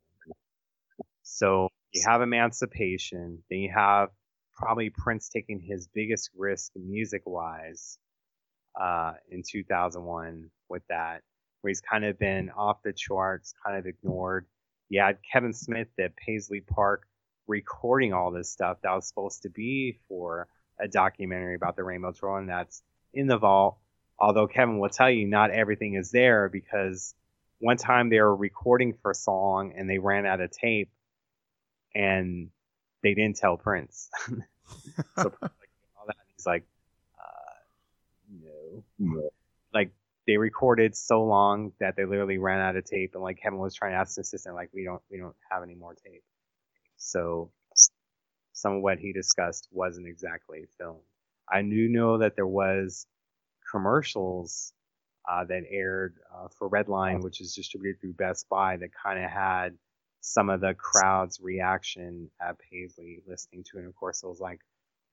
So 1.22 1.68
you 1.92 2.02
have 2.06 2.22
emancipation, 2.22 3.42
then 3.50 3.60
you 3.60 3.72
have 3.72 4.08
probably 4.54 4.90
Prince 4.90 5.28
taking 5.28 5.60
his 5.60 5.88
biggest 5.94 6.30
risk 6.36 6.72
music-wise 6.74 7.98
uh, 8.78 9.12
in 9.30 9.42
2001 9.42 10.50
with 10.68 10.82
that, 10.88 11.22
where 11.60 11.70
he's 11.70 11.80
kind 11.80 12.04
of 12.04 12.18
been 12.18 12.50
off 12.50 12.82
the 12.82 12.92
charts, 12.92 13.54
kind 13.64 13.78
of 13.78 13.86
ignored. 13.86 14.46
You 14.88 15.00
had 15.00 15.18
Kevin 15.32 15.52
Smith 15.52 15.88
at 15.98 16.16
Paisley 16.16 16.60
Park 16.60 17.06
recording 17.46 18.12
all 18.12 18.30
this 18.30 18.50
stuff 18.50 18.78
that 18.82 18.92
was 18.92 19.06
supposed 19.06 19.42
to 19.42 19.50
be 19.50 19.98
for 20.08 20.48
a 20.78 20.88
documentary 20.88 21.54
about 21.54 21.76
the 21.76 21.84
Rainbow 21.84 22.12
Troll, 22.12 22.36
and 22.36 22.48
that's 22.48 22.82
in 23.12 23.26
the 23.26 23.38
vault. 23.38 23.78
Although 24.18 24.46
Kevin 24.46 24.78
will 24.78 24.90
tell 24.90 25.10
you 25.10 25.26
not 25.26 25.50
everything 25.50 25.94
is 25.94 26.10
there 26.10 26.48
because 26.48 27.14
one 27.58 27.76
time 27.76 28.08
they 28.08 28.20
were 28.20 28.34
recording 28.34 28.94
for 29.00 29.10
a 29.10 29.14
song 29.14 29.72
and 29.76 29.88
they 29.88 29.98
ran 29.98 30.26
out 30.26 30.40
of 30.40 30.50
tape 30.50 30.90
and 31.94 32.50
they 33.02 33.14
didn't 33.14 33.36
tell 33.36 33.56
Prince. 33.56 34.10
so 34.28 35.30
Prince 35.30 35.36
like 35.42 35.70
all 35.98 36.06
that 36.06 36.16
he's 36.36 36.46
like, 36.46 36.64
Like 39.72 39.92
they 40.26 40.36
recorded 40.36 40.96
so 40.96 41.24
long 41.24 41.72
that 41.80 41.96
they 41.96 42.04
literally 42.04 42.38
ran 42.38 42.60
out 42.60 42.76
of 42.76 42.84
tape 42.84 43.12
and 43.14 43.22
like 43.22 43.40
Kevin 43.42 43.58
was 43.58 43.74
trying 43.74 43.92
to 43.92 43.98
ask 43.98 44.16
his 44.16 44.26
assistant 44.26 44.54
like 44.54 44.70
we 44.72 44.84
don't 44.84 45.02
we 45.10 45.18
don't 45.18 45.36
have 45.50 45.62
any 45.62 45.74
more 45.74 45.94
tape. 45.94 46.22
So 46.96 47.50
some 48.52 48.74
of 48.74 48.82
what 48.82 48.98
he 48.98 49.12
discussed 49.12 49.68
wasn't 49.70 50.06
exactly 50.06 50.66
filmed. 50.78 51.00
I 51.48 51.62
do 51.62 51.88
know 51.88 52.18
that 52.18 52.36
there 52.36 52.46
was 52.46 53.06
commercials 53.70 54.72
uh, 55.28 55.44
that 55.44 55.62
aired 55.70 56.16
uh, 56.34 56.48
for 56.58 56.68
Redline, 56.68 57.22
which 57.22 57.40
is 57.40 57.54
distributed 57.54 58.00
through 58.00 58.14
Best 58.14 58.48
Buy, 58.48 58.76
that 58.76 58.90
kind 58.92 59.22
of 59.22 59.30
had 59.30 59.76
some 60.20 60.50
of 60.50 60.60
the 60.60 60.74
crowd's 60.74 61.40
reaction 61.40 62.30
at 62.40 62.56
Paisley 62.58 63.22
listening 63.26 63.64
to 63.64 63.78
it. 63.78 63.80
And 63.80 63.88
of 63.88 63.96
course, 63.96 64.22
it 64.22 64.28
was 64.28 64.40
like 64.40 64.60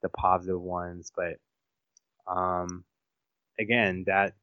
the 0.02 0.10
positive 0.10 0.62
ones, 0.62 1.12
but 1.16 1.38
um, 2.28 2.84
again, 3.60 4.04
that 4.08 4.36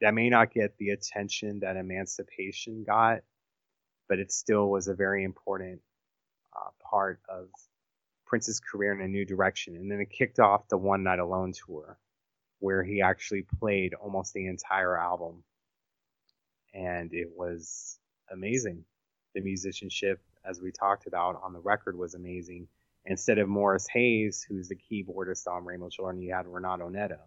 that 0.00 0.14
may 0.14 0.30
not 0.30 0.52
get 0.52 0.76
the 0.78 0.90
attention 0.90 1.60
that 1.60 1.76
Emancipation 1.76 2.84
got, 2.84 3.20
but 4.08 4.18
it 4.18 4.32
still 4.32 4.70
was 4.70 4.88
a 4.88 4.94
very 4.94 5.24
important 5.24 5.80
uh, 6.56 6.70
part 6.90 7.20
of 7.28 7.48
Prince's 8.26 8.60
career 8.60 8.92
in 8.92 9.00
a 9.02 9.08
new 9.08 9.24
direction. 9.24 9.76
And 9.76 9.90
then 9.90 10.00
it 10.00 10.10
kicked 10.10 10.38
off 10.38 10.68
the 10.68 10.78
One 10.78 11.02
Night 11.02 11.18
Alone 11.18 11.52
tour, 11.52 11.98
where 12.60 12.82
he 12.82 13.02
actually 13.02 13.44
played 13.58 13.94
almost 13.94 14.32
the 14.32 14.46
entire 14.46 14.96
album. 14.96 15.42
And 16.72 17.12
it 17.12 17.28
was 17.36 17.98
amazing. 18.32 18.84
The 19.34 19.42
musicianship, 19.42 20.20
as 20.48 20.60
we 20.60 20.72
talked 20.72 21.06
about 21.06 21.40
on 21.42 21.52
the 21.52 21.60
record, 21.60 21.98
was 21.98 22.14
amazing. 22.14 22.68
Instead 23.04 23.38
of 23.38 23.48
Morris 23.48 23.86
Hayes, 23.88 24.46
who's 24.48 24.68
the 24.68 24.76
keyboardist 24.76 25.46
on 25.46 25.64
Rainbow 25.64 25.88
Children, 25.88 26.22
you 26.22 26.32
had 26.32 26.46
Renato 26.46 26.88
Neto. 26.88 27.18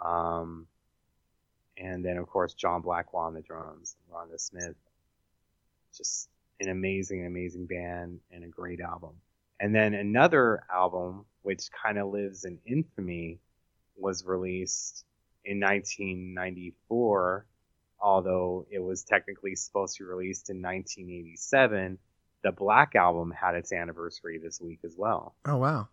Um, 0.00 0.66
and 1.76 2.04
then, 2.04 2.16
of 2.16 2.28
course, 2.28 2.54
John 2.54 2.82
Blackwell 2.82 3.24
on 3.24 3.34
the 3.34 3.42
drums, 3.42 3.96
Rhonda 4.12 4.40
Smith. 4.40 4.76
Just 5.96 6.28
an 6.60 6.68
amazing, 6.68 7.26
amazing 7.26 7.66
band 7.66 8.20
and 8.30 8.44
a 8.44 8.48
great 8.48 8.80
album. 8.80 9.14
And 9.60 9.74
then 9.74 9.94
another 9.94 10.64
album, 10.72 11.24
which 11.42 11.70
kind 11.70 11.98
of 11.98 12.08
lives 12.08 12.44
in 12.44 12.58
infamy, 12.66 13.38
was 13.96 14.24
released 14.24 15.04
in 15.44 15.60
1994, 15.60 17.46
although 18.00 18.66
it 18.70 18.80
was 18.80 19.04
technically 19.04 19.54
supposed 19.56 19.96
to 19.96 20.04
be 20.04 20.08
released 20.08 20.50
in 20.50 20.62
1987. 20.62 21.98
The 22.42 22.52
Black 22.52 22.94
Album 22.94 23.30
had 23.30 23.54
its 23.54 23.72
anniversary 23.72 24.38
this 24.38 24.60
week 24.60 24.80
as 24.84 24.94
well. 24.96 25.34
Oh 25.46 25.56
wow! 25.56 25.88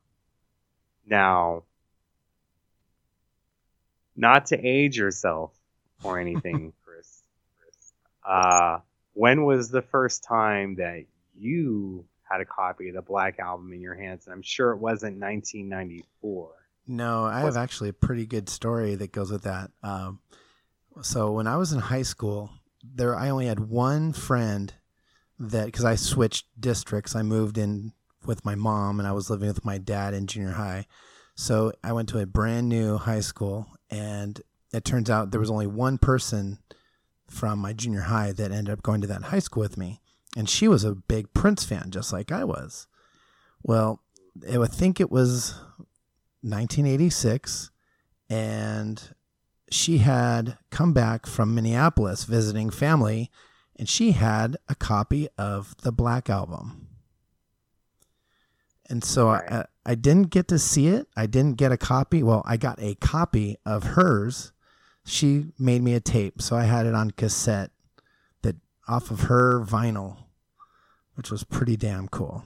Now, 1.05 1.63
not 4.21 4.45
to 4.45 4.57
age 4.65 4.97
yourself 4.97 5.51
or 6.03 6.19
anything, 6.19 6.71
Chris. 6.85 7.23
Chris 7.59 7.93
uh, 8.25 8.79
when 9.13 9.43
was 9.43 9.69
the 9.69 9.81
first 9.81 10.23
time 10.23 10.75
that 10.75 11.03
you 11.37 12.05
had 12.23 12.39
a 12.39 12.45
copy 12.45 12.87
of 12.87 12.95
the 12.95 13.01
Black 13.01 13.39
Album 13.39 13.73
in 13.73 13.81
your 13.81 13.95
hands? 13.95 14.25
And 14.25 14.33
I'm 14.33 14.43
sure 14.43 14.71
it 14.71 14.77
wasn't 14.77 15.19
1994. 15.19 16.51
No, 16.87 17.25
I 17.25 17.41
have 17.41 17.57
actually 17.57 17.89
a 17.89 17.93
pretty 17.93 18.25
good 18.25 18.47
story 18.47 18.95
that 18.95 19.11
goes 19.11 19.31
with 19.31 19.43
that. 19.43 19.71
Um, 19.83 20.19
so 21.01 21.31
when 21.31 21.47
I 21.47 21.57
was 21.57 21.73
in 21.73 21.79
high 21.79 22.01
school, 22.03 22.51
there 22.83 23.15
I 23.15 23.29
only 23.29 23.47
had 23.47 23.59
one 23.59 24.13
friend 24.13 24.73
that 25.39 25.65
because 25.65 25.85
I 25.85 25.95
switched 25.95 26.45
districts, 26.59 27.15
I 27.15 27.21
moved 27.21 27.57
in 27.57 27.93
with 28.25 28.45
my 28.45 28.55
mom 28.55 28.99
and 28.99 29.07
I 29.07 29.11
was 29.13 29.29
living 29.29 29.47
with 29.47 29.65
my 29.65 29.77
dad 29.77 30.13
in 30.13 30.27
junior 30.27 30.51
high. 30.51 30.85
So 31.41 31.71
I 31.83 31.91
went 31.91 32.07
to 32.09 32.19
a 32.19 32.27
brand 32.27 32.69
new 32.69 32.97
high 32.97 33.19
school, 33.19 33.65
and 33.89 34.39
it 34.71 34.85
turns 34.85 35.09
out 35.09 35.31
there 35.31 35.39
was 35.39 35.49
only 35.49 35.65
one 35.65 35.97
person 35.97 36.59
from 37.27 37.57
my 37.57 37.73
junior 37.73 38.01
high 38.01 38.31
that 38.31 38.51
ended 38.51 38.71
up 38.71 38.83
going 38.83 39.01
to 39.01 39.07
that 39.07 39.23
high 39.23 39.39
school 39.39 39.61
with 39.61 39.75
me, 39.75 40.01
and 40.37 40.47
she 40.47 40.67
was 40.67 40.83
a 40.83 40.93
big 40.93 41.33
Prince 41.33 41.63
fan, 41.63 41.89
just 41.89 42.13
like 42.13 42.31
I 42.31 42.43
was. 42.43 42.85
Well, 43.63 44.03
I 44.47 44.67
think 44.67 44.99
it 44.99 45.09
was 45.09 45.55
1986, 46.41 47.71
and 48.29 49.15
she 49.71 49.97
had 49.97 50.59
come 50.69 50.93
back 50.93 51.25
from 51.25 51.55
Minneapolis 51.55 52.23
visiting 52.23 52.69
family, 52.69 53.31
and 53.77 53.89
she 53.89 54.11
had 54.11 54.57
a 54.69 54.75
copy 54.75 55.27
of 55.39 55.75
the 55.81 55.91
Black 55.91 56.29
Album. 56.29 56.87
And 58.87 59.03
so 59.03 59.29
I, 59.29 59.65
I 59.85 59.95
didn't 59.95 60.29
get 60.29 60.47
to 60.49 60.59
see 60.59 60.87
it. 60.87 61.07
I 61.15 61.25
didn't 61.25 61.57
get 61.57 61.71
a 61.71 61.77
copy. 61.77 62.21
Well, 62.21 62.43
I 62.45 62.57
got 62.57 62.79
a 62.81 62.95
copy 62.95 63.57
of 63.65 63.83
hers. 63.83 64.51
She 65.05 65.47
made 65.57 65.81
me 65.81 65.95
a 65.95 65.99
tape, 65.99 66.41
so 66.41 66.55
I 66.55 66.63
had 66.63 66.85
it 66.85 66.93
on 66.93 67.11
cassette 67.11 67.71
that 68.43 68.55
off 68.87 69.09
of 69.09 69.21
her 69.21 69.59
vinyl, 69.61 70.17
which 71.15 71.31
was 71.31 71.43
pretty 71.43 71.75
damn 71.75 72.07
cool. 72.07 72.43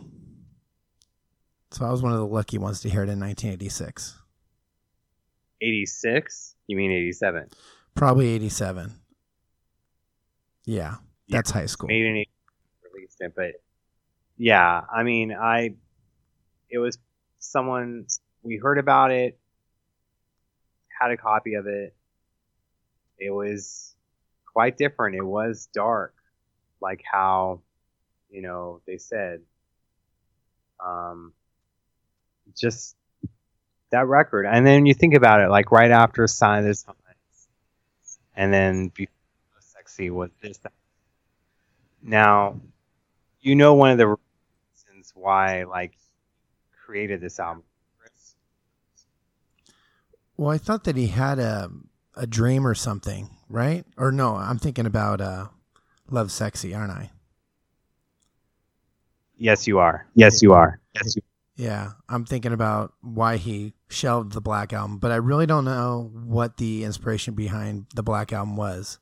So 1.71 1.85
I 1.85 1.91
was 1.91 2.01
one 2.01 2.13
of 2.13 2.19
the 2.19 2.25
lucky 2.25 2.57
ones 2.57 2.79
to 2.81 2.89
hear 2.89 3.01
it 3.01 3.09
in 3.09 3.19
1986. 3.19 4.17
86? 5.61 6.55
You 6.67 6.77
mean 6.77 6.91
87? 6.91 7.49
Probably 7.95 8.29
87. 8.29 8.93
Yeah, 10.65 10.95
that's 11.27 11.51
yeah, 11.51 11.57
high 11.57 11.65
school. 11.65 11.87
Made 11.87 12.05
an 12.05 12.23
released 12.93 13.17
it, 13.19 13.33
but 13.35 13.51
yeah, 14.37 14.81
I 14.91 15.03
mean, 15.03 15.33
I 15.33 15.75
it 16.69 16.79
was 16.79 16.97
someone 17.51 18.07
we 18.43 18.57
heard 18.57 18.77
about 18.77 19.11
it, 19.11 19.37
had 20.99 21.11
a 21.11 21.17
copy 21.17 21.55
of 21.55 21.67
it. 21.67 21.95
It 23.17 23.31
was 23.31 23.95
quite 24.45 24.77
different. 24.77 25.15
It 25.15 25.23
was 25.23 25.67
dark, 25.73 26.13
like 26.81 27.01
how 27.09 27.61
you 28.29 28.41
know 28.41 28.81
they 28.85 28.97
said. 28.97 29.41
Um, 30.85 31.33
just 32.55 32.95
that 33.91 34.07
record. 34.07 34.45
And 34.45 34.65
then 34.65 34.85
you 34.85 34.93
think 34.93 35.13
about 35.13 35.41
it, 35.41 35.49
like 35.49 35.71
right 35.71 35.91
after 35.91 36.27
Sign 36.27 36.59
of 36.59 36.65
the 36.65 36.83
Times, 36.83 37.47
and 38.35 38.53
then 38.53 38.91
Sexy 39.59 40.09
was 40.09 40.29
this. 40.41 40.57
That. 40.59 40.73
Now, 42.01 42.59
you 43.41 43.55
know 43.55 43.73
one 43.75 43.91
of 43.91 43.97
the 43.97 44.07
reasons 44.07 45.13
why 45.15 45.63
like 45.63 45.93
created 46.85 47.21
this 47.21 47.39
album. 47.39 47.63
Well, 50.37 50.51
I 50.51 50.57
thought 50.57 50.83
that 50.83 50.97
he 50.97 51.07
had 51.07 51.39
a 51.39 51.71
a 52.15 52.27
dream 52.27 52.65
or 52.65 52.75
something, 52.75 53.29
right? 53.49 53.85
Or 53.97 54.11
no, 54.11 54.35
I'm 54.35 54.57
thinking 54.57 54.85
about 54.85 55.21
uh, 55.21 55.47
Lovesexy, 56.11 56.77
aren't 56.77 56.91
I? 56.91 57.11
Yes, 59.37 59.67
you 59.67 59.79
are. 59.79 60.05
Yes, 60.15 60.41
you 60.41 60.53
are. 60.53 60.79
Yes, 60.93 61.15
you 61.15 61.21
yeah, 61.57 61.93
I'm 62.09 62.25
thinking 62.25 62.51
about 62.51 62.93
why 63.01 63.37
he 63.37 63.73
shelved 63.87 64.33
the 64.33 64.41
Black 64.41 64.73
Album, 64.73 64.97
but 64.97 65.11
I 65.11 65.15
really 65.15 65.45
don't 65.45 65.63
know 65.63 66.11
what 66.13 66.57
the 66.57 66.83
inspiration 66.83 67.33
behind 67.33 67.85
the 67.95 68.03
Black 68.03 68.33
Album 68.33 68.57
was. 68.57 68.99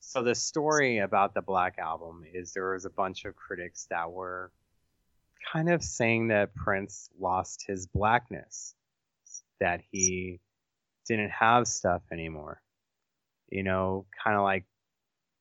So 0.00 0.22
the 0.22 0.34
story 0.34 0.98
about 0.98 1.34
the 1.34 1.42
Black 1.42 1.78
Album 1.78 2.24
is 2.32 2.54
there 2.54 2.72
was 2.72 2.86
a 2.86 2.90
bunch 2.90 3.26
of 3.26 3.36
critics 3.36 3.86
that 3.90 4.10
were 4.10 4.50
kind 5.52 5.70
of 5.70 5.82
saying 5.82 6.28
that 6.28 6.54
Prince 6.54 7.08
lost 7.18 7.64
his 7.66 7.86
blackness, 7.86 8.74
that 9.60 9.80
he 9.90 10.40
didn't 11.06 11.30
have 11.30 11.68
stuff 11.68 12.02
anymore. 12.12 12.60
You 13.48 13.62
know, 13.62 14.06
kind 14.22 14.36
of 14.36 14.42
like 14.42 14.64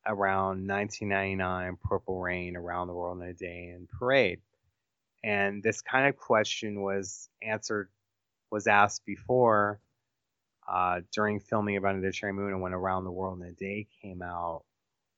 around 0.06 0.68
1999, 0.68 1.78
Purple 1.84 2.20
Rain, 2.20 2.56
Around 2.56 2.88
the 2.88 2.94
World 2.94 3.22
in 3.22 3.28
a 3.28 3.34
Day, 3.34 3.72
and 3.76 3.90
Parade 3.90 4.42
and 5.26 5.64
this 5.64 5.82
kind 5.82 6.08
of 6.08 6.16
question 6.18 6.84
was 6.84 7.30
answered, 7.42 7.90
was 8.52 8.68
asked 8.68 9.04
before 9.08 9.82
uh, 10.72 11.02
during 11.12 11.40
filming 11.40 11.78
about 11.78 12.00
the 12.00 12.12
Cherry 12.12 12.32
Moon 12.32 12.52
and 12.52 12.62
when 12.62 12.74
Around 12.74 13.06
the 13.06 13.12
World 13.12 13.42
in 13.42 13.48
a 13.48 13.52
Day 13.52 13.88
came 14.04 14.22
out, 14.22 14.66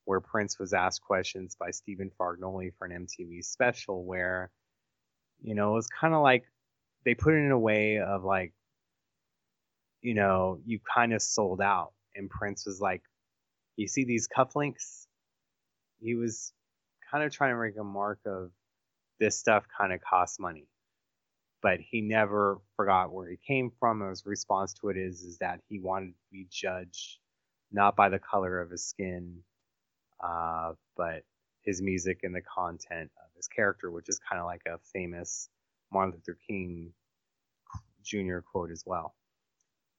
where 0.06 0.20
Prince 0.20 0.58
was 0.58 0.72
asked 0.72 1.02
questions 1.02 1.56
by 1.60 1.72
Stephen 1.72 2.10
Fargnoli 2.18 2.72
for 2.78 2.86
an 2.86 3.06
MTV 3.06 3.44
special, 3.44 4.02
where, 4.02 4.50
you 5.42 5.54
know, 5.54 5.72
it 5.72 5.74
was 5.74 5.88
kind 5.88 6.14
of 6.14 6.22
like 6.22 6.44
they 7.04 7.14
put 7.14 7.34
it 7.34 7.38
in 7.38 7.50
a 7.50 7.58
way 7.58 7.98
of 7.98 8.24
like, 8.24 8.52
you 10.02 10.14
know, 10.14 10.60
you 10.64 10.80
kind 10.94 11.12
of 11.12 11.22
sold 11.22 11.60
out. 11.60 11.92
And 12.14 12.28
Prince 12.28 12.66
was 12.66 12.80
like, 12.80 13.02
you 13.76 13.86
see 13.86 14.04
these 14.04 14.28
cufflinks? 14.28 15.06
He 16.00 16.14
was 16.14 16.52
kind 17.10 17.24
of 17.24 17.32
trying 17.32 17.54
to 17.54 17.60
make 17.60 17.78
a 17.78 17.84
mark 17.84 18.20
of 18.26 18.50
this 19.20 19.36
stuff 19.36 19.64
kind 19.76 19.92
of 19.92 20.00
costs 20.00 20.38
money. 20.38 20.66
But 21.62 21.80
he 21.80 22.00
never 22.00 22.60
forgot 22.76 23.12
where 23.12 23.28
he 23.28 23.36
came 23.36 23.72
from. 23.80 24.08
His 24.08 24.26
response 24.26 24.74
to 24.74 24.90
it 24.90 24.96
is 24.96 25.22
is 25.22 25.38
that 25.38 25.60
he 25.68 25.80
wanted 25.80 26.12
to 26.12 26.30
be 26.30 26.46
judged 26.50 27.18
not 27.72 27.96
by 27.96 28.08
the 28.08 28.18
color 28.18 28.60
of 28.60 28.70
his 28.70 28.84
skin, 28.84 29.38
uh, 30.22 30.72
but 30.96 31.22
his 31.68 31.82
music 31.82 32.20
and 32.22 32.34
the 32.34 32.40
content 32.40 33.10
of 33.22 33.30
his 33.36 33.46
character, 33.46 33.90
which 33.90 34.08
is 34.08 34.18
kind 34.18 34.40
of 34.40 34.46
like 34.46 34.62
a 34.66 34.78
famous 34.94 35.50
Martin 35.92 36.14
Luther 36.14 36.38
King 36.48 36.92
Jr. 38.02 38.38
quote 38.38 38.70
as 38.70 38.84
well. 38.86 39.14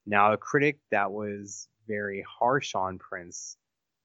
Now, 0.04 0.32
a 0.32 0.36
critic 0.36 0.78
that 0.90 1.12
was 1.12 1.68
very 1.86 2.24
harsh 2.28 2.74
on 2.74 2.98
Prince 2.98 3.56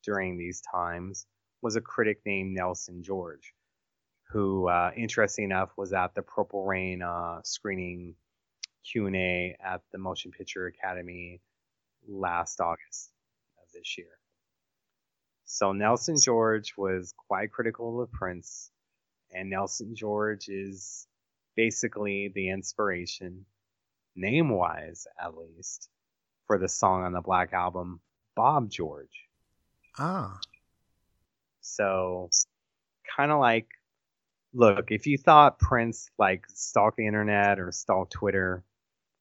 during 0.04 0.38
these 0.38 0.62
times 0.71 1.25
was 1.63 1.75
a 1.75 1.82
critic 1.82 2.19
named 2.23 2.56
Nelson 2.56 3.01
George 3.01 3.54
who, 4.30 4.67
uh, 4.67 4.91
interesting 4.95 5.45
enough, 5.45 5.71
was 5.78 5.93
at 5.93 6.13
the 6.13 6.21
Purple 6.21 6.65
Rain 6.65 7.01
uh, 7.01 7.39
screening 7.43 8.15
Q 8.84 9.08
and 9.08 9.15
A 9.15 9.56
at 9.63 9.82
the 9.91 9.97
Motion 9.97 10.32
Picture 10.32 10.67
Academy 10.67 11.41
last 12.08 12.60
August 12.60 13.12
of 13.62 13.71
this 13.73 13.97
year. 13.97 14.08
So 15.45 15.71
Nelson 15.71 16.15
George 16.19 16.73
was 16.77 17.13
quite 17.27 17.51
critical 17.51 18.01
of 18.01 18.12
Prince, 18.12 18.71
and 19.31 19.49
Nelson 19.49 19.95
George 19.95 20.49
is 20.49 21.08
basically 21.55 22.31
the 22.34 22.49
inspiration, 22.49 23.45
name 24.15 24.49
wise 24.49 25.08
at 25.21 25.38
least, 25.38 25.89
for 26.47 26.58
the 26.58 26.67
song 26.67 27.03
on 27.03 27.13
the 27.13 27.21
Black 27.21 27.53
Album, 27.53 28.01
Bob 28.36 28.69
George. 28.69 29.27
Ah. 29.97 30.38
So, 31.62 32.29
kind 33.15 33.31
of 33.31 33.39
like 33.39 33.67
look, 34.55 34.89
if 34.89 35.05
you 35.05 35.17
thought 35.17 35.60
Prince 35.60 36.10
like 36.17 36.45
stalked 36.47 36.97
the 36.97 37.05
internet 37.05 37.60
or 37.60 37.71
stalked 37.71 38.13
Twitter 38.13 38.63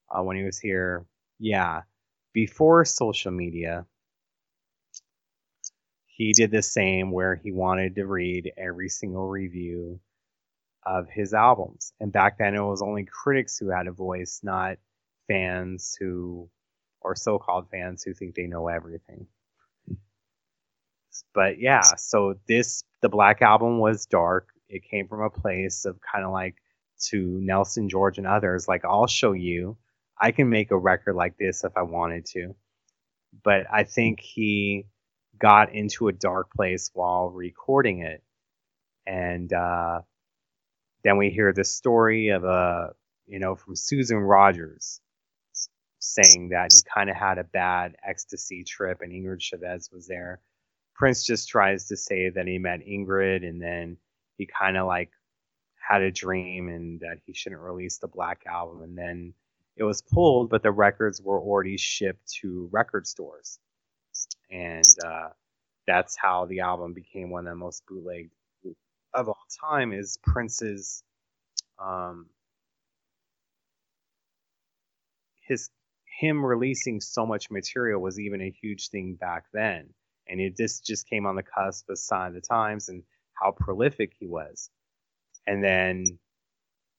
uh, 0.08 0.22
when 0.22 0.36
he 0.36 0.44
was 0.44 0.58
here, 0.58 1.04
yeah, 1.38 1.82
before 2.32 2.84
social 2.84 3.32
media, 3.32 3.84
he 6.16 6.32
did 6.32 6.52
the 6.52 6.62
same 6.62 7.10
where 7.10 7.34
he 7.34 7.50
wanted 7.50 7.96
to 7.96 8.06
read 8.06 8.52
every 8.56 8.88
single 8.88 9.28
review 9.28 9.98
of 10.86 11.08
his 11.08 11.34
albums. 11.34 11.92
And 11.98 12.12
back 12.12 12.38
then 12.38 12.54
it 12.54 12.62
was 12.62 12.82
only 12.82 13.04
critics 13.04 13.58
who 13.58 13.70
had 13.70 13.88
a 13.88 13.92
voice, 13.92 14.40
not 14.42 14.76
fans 15.26 15.96
who 15.98 16.48
or 17.00 17.16
so-called 17.16 17.68
fans 17.68 18.04
who 18.04 18.14
think 18.14 18.36
they 18.36 18.46
know 18.46 18.68
everything. 18.68 19.26
But 21.34 21.58
yeah, 21.58 21.82
so 21.82 22.36
this 22.46 22.84
the 23.02 23.08
Black 23.08 23.42
Album 23.42 23.80
was 23.80 24.06
dark. 24.06 24.48
It 24.68 24.84
came 24.88 25.08
from 25.08 25.22
a 25.22 25.30
place 25.30 25.84
of 25.84 25.98
kind 26.00 26.24
of 26.24 26.30
like 26.30 26.54
to 27.08 27.40
Nelson 27.40 27.88
George 27.88 28.18
and 28.18 28.26
others 28.26 28.68
like 28.68 28.84
I'll 28.84 29.08
show 29.08 29.32
you. 29.32 29.76
I 30.20 30.30
can 30.30 30.48
make 30.48 30.70
a 30.70 30.78
record 30.78 31.16
like 31.16 31.36
this 31.38 31.64
if 31.64 31.72
I 31.76 31.82
wanted 31.82 32.24
to. 32.26 32.54
But 33.42 33.66
I 33.72 33.82
think 33.82 34.20
he 34.20 34.86
got 35.38 35.74
into 35.74 36.08
a 36.08 36.12
dark 36.12 36.52
place 36.52 36.90
while 36.94 37.30
recording 37.30 38.00
it. 38.00 38.22
And 39.06 39.52
uh, 39.52 40.00
then 41.02 41.18
we 41.18 41.30
hear 41.30 41.52
the 41.52 41.64
story 41.64 42.28
of 42.28 42.44
a, 42.44 42.94
you 43.26 43.38
know, 43.38 43.54
from 43.54 43.76
Susan 43.76 44.18
Rogers 44.18 45.00
saying 45.98 46.50
that 46.50 46.72
he 46.72 46.80
kind 46.94 47.08
of 47.08 47.16
had 47.16 47.38
a 47.38 47.44
bad 47.44 47.96
ecstasy 48.06 48.62
trip 48.64 49.00
and 49.00 49.12
Ingrid 49.12 49.40
Chavez 49.40 49.90
was 49.92 50.06
there. 50.06 50.40
Prince 50.94 51.24
just 51.24 51.48
tries 51.48 51.88
to 51.88 51.96
say 51.96 52.28
that 52.30 52.46
he 52.46 52.58
met 52.58 52.80
Ingrid 52.86 53.46
and 53.46 53.60
then 53.60 53.96
he 54.36 54.46
kind 54.46 54.76
of 54.76 54.86
like 54.86 55.10
had 55.76 56.02
a 56.02 56.10
dream 56.10 56.68
and 56.68 57.00
that 57.00 57.18
he 57.26 57.32
shouldn't 57.32 57.60
release 57.60 57.98
the 57.98 58.08
Black 58.08 58.42
Album. 58.46 58.82
And 58.82 58.96
then 58.96 59.34
it 59.76 59.84
was 59.84 60.02
pulled, 60.02 60.50
but 60.50 60.62
the 60.62 60.70
records 60.70 61.20
were 61.20 61.40
already 61.40 61.76
shipped 61.76 62.32
to 62.40 62.68
record 62.70 63.06
stores. 63.06 63.58
And 64.54 64.86
uh, 65.04 65.28
that's 65.86 66.16
how 66.16 66.46
the 66.46 66.60
album 66.60 66.94
became 66.94 67.28
one 67.28 67.46
of 67.46 67.52
the 67.52 67.56
most 67.56 67.82
bootlegged 67.86 68.30
of 69.14 69.28
all 69.28 69.46
time 69.60 69.92
is 69.92 70.18
Prince's 70.22 71.02
um, 71.78 72.26
his 75.46 75.70
him 76.20 76.44
releasing 76.44 77.00
so 77.00 77.26
much 77.26 77.50
material 77.50 78.00
was 78.00 78.20
even 78.20 78.40
a 78.40 78.50
huge 78.50 78.88
thing 78.88 79.14
back 79.14 79.44
then. 79.52 79.88
And 80.28 80.40
it 80.40 80.56
just 80.56 80.84
just 80.84 81.08
came 81.08 81.26
on 81.26 81.36
the 81.36 81.42
cusp 81.42 81.88
of 81.90 81.98
Sign 81.98 82.28
of 82.28 82.34
the 82.34 82.40
Times 82.40 82.88
and 82.88 83.02
how 83.34 83.52
prolific 83.52 84.12
he 84.18 84.26
was. 84.26 84.70
And 85.46 85.62
then, 85.62 86.18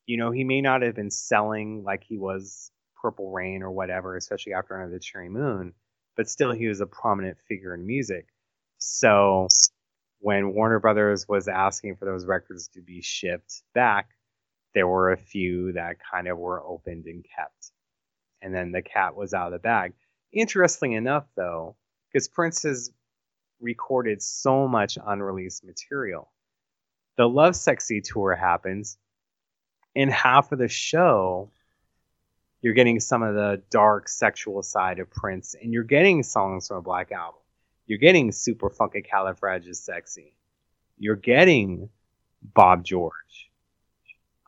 you 0.05 0.17
know, 0.17 0.31
he 0.31 0.43
may 0.43 0.61
not 0.61 0.83
have 0.83 0.95
been 0.95 1.11
selling 1.11 1.83
like 1.83 2.03
he 2.03 2.17
was 2.17 2.71
Purple 3.01 3.31
Rain 3.31 3.63
or 3.63 3.71
whatever, 3.71 4.15
especially 4.15 4.53
after 4.53 4.79
Under 4.79 4.93
the 4.93 4.99
Cherry 4.99 5.29
Moon, 5.29 5.73
but 6.17 6.29
still 6.29 6.51
he 6.51 6.67
was 6.67 6.81
a 6.81 6.87
prominent 6.87 7.37
figure 7.47 7.73
in 7.73 7.85
music. 7.85 8.27
So 8.77 9.47
when 10.19 10.53
Warner 10.53 10.79
Brothers 10.79 11.27
was 11.27 11.47
asking 11.47 11.97
for 11.97 12.05
those 12.05 12.25
records 12.25 12.69
to 12.69 12.81
be 12.81 13.01
shipped 13.01 13.63
back, 13.73 14.09
there 14.73 14.87
were 14.87 15.11
a 15.11 15.17
few 15.17 15.73
that 15.73 15.97
kind 16.11 16.27
of 16.27 16.37
were 16.37 16.63
opened 16.63 17.05
and 17.05 17.25
kept 17.35 17.71
and 18.41 18.53
then 18.53 18.71
the 18.71 18.81
cat 18.81 19.15
was 19.15 19.33
out 19.33 19.47
of 19.47 19.53
the 19.53 19.59
bag. 19.59 19.93
Interesting 20.31 20.93
enough, 20.93 21.25
though, 21.35 21.75
because 22.11 22.27
Prince 22.27 22.63
has 22.63 22.91
recorded 23.59 24.21
so 24.21 24.67
much 24.67 24.97
unreleased 25.03 25.65
material. 25.65 26.31
The 27.17 27.23
Lovesexy 27.23 28.03
tour 28.03 28.35
happens. 28.35 28.97
and 29.95 30.11
half 30.11 30.51
of 30.51 30.59
the 30.59 30.67
show, 30.67 31.51
you're 32.65 32.73
getting 32.73 32.99
some 32.99 33.21
of 33.21 33.35
the 33.35 33.61
dark 33.69 34.09
sexual 34.09 34.63
side 34.63 34.97
of 34.97 35.07
Prince, 35.11 35.53
and 35.53 35.71
you're 35.71 35.83
getting 35.83 36.23
songs 36.23 36.67
from 36.67 36.77
a 36.77 36.81
Black 36.81 37.11
Album. 37.11 37.39
You're 37.85 37.99
getting 37.99 38.31
Super 38.31 38.71
Funky 38.71 39.05
Sexy. 39.71 40.33
You're 40.97 41.15
getting 41.15 41.89
Bob 42.41 42.83
George. 42.83 43.51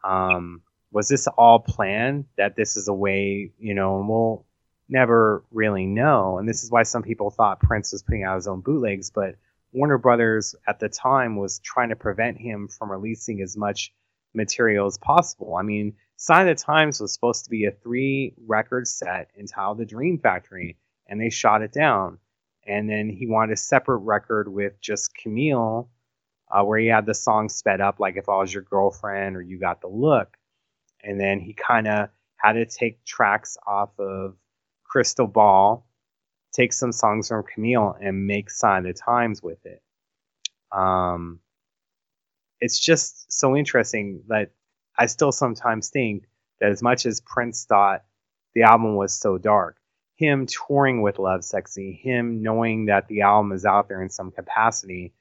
Um, 0.03 0.63
was 0.91 1.07
this 1.07 1.27
all 1.27 1.59
planned 1.59 2.25
that 2.37 2.55
this 2.55 2.75
is 2.75 2.87
a 2.87 2.93
way, 2.93 3.51
you 3.59 3.75
know, 3.75 3.99
and 3.99 4.09
we'll 4.09 4.43
never 4.89 5.43
really 5.51 5.85
know. 5.85 6.39
And 6.39 6.49
this 6.49 6.63
is 6.63 6.71
why 6.71 6.81
some 6.81 7.03
people 7.03 7.29
thought 7.29 7.59
Prince 7.59 7.91
was 7.91 8.01
putting 8.01 8.23
out 8.23 8.37
his 8.37 8.47
own 8.47 8.61
bootlegs, 8.61 9.11
but 9.11 9.35
Warner 9.73 9.99
Brothers 9.99 10.55
at 10.67 10.79
the 10.79 10.89
time 10.89 11.35
was 11.35 11.59
trying 11.59 11.89
to 11.89 11.95
prevent 11.95 12.39
him 12.39 12.67
from 12.67 12.91
releasing 12.91 13.43
as 13.43 13.55
much 13.55 13.93
material 14.33 14.85
as 14.85 14.97
possible. 14.97 15.55
I 15.55 15.63
mean, 15.63 15.95
Sign 16.15 16.47
of 16.47 16.57
the 16.57 16.63
Times 16.63 16.99
was 16.99 17.13
supposed 17.13 17.45
to 17.45 17.49
be 17.49 17.65
a 17.65 17.71
three 17.71 18.33
record 18.45 18.87
set 18.87 19.29
entitled 19.37 19.77
The 19.77 19.85
Dream 19.85 20.19
Factory, 20.19 20.77
and 21.07 21.19
they 21.19 21.29
shot 21.29 21.61
it 21.61 21.71
down. 21.71 22.19
And 22.65 22.89
then 22.89 23.09
he 23.09 23.27
wanted 23.27 23.53
a 23.53 23.57
separate 23.57 23.99
record 23.99 24.51
with 24.51 24.79
just 24.81 25.15
Camille, 25.15 25.89
uh, 26.51 26.63
where 26.63 26.79
he 26.79 26.87
had 26.87 27.05
the 27.05 27.13
song 27.13 27.49
sped 27.49 27.81
up, 27.81 27.99
like 27.99 28.17
If 28.17 28.29
I 28.29 28.37
Was 28.37 28.53
Your 28.53 28.63
Girlfriend 28.63 29.35
or 29.35 29.41
You 29.41 29.59
Got 29.59 29.81
the 29.81 29.87
Look 29.87 30.37
and 31.03 31.19
then 31.19 31.39
he 31.39 31.53
kind 31.53 31.87
of 31.87 32.09
had 32.37 32.53
to 32.53 32.65
take 32.65 33.03
tracks 33.05 33.57
off 33.65 33.97
of 33.99 34.35
Crystal 34.83 35.27
Ball, 35.27 35.85
take 36.53 36.73
some 36.73 36.91
songs 36.91 37.29
from 37.29 37.43
Camille, 37.43 37.95
and 38.01 38.27
make 38.27 38.49
Sign 38.49 38.85
of 38.85 38.93
the 38.95 39.01
Times 39.01 39.41
with 39.41 39.65
it. 39.65 39.81
Um, 40.71 41.39
it's 42.59 42.79
just 42.79 43.31
so 43.31 43.55
interesting 43.55 44.23
that 44.27 44.51
I 44.97 45.05
still 45.05 45.31
sometimes 45.31 45.89
think 45.89 46.25
that 46.59 46.71
as 46.71 46.81
much 46.81 47.05
as 47.05 47.21
Prince 47.21 47.65
thought 47.65 48.03
the 48.55 48.63
album 48.63 48.95
was 48.95 49.13
so 49.13 49.37
dark, 49.37 49.77
him 50.15 50.47
touring 50.47 51.01
with 51.01 51.17
Lovesexy, 51.17 52.01
him 52.01 52.41
knowing 52.41 52.85
that 52.87 53.07
the 53.07 53.21
album 53.21 53.51
is 53.51 53.65
out 53.65 53.87
there 53.87 54.01
in 54.01 54.09
some 54.09 54.31
capacity, 54.31 55.13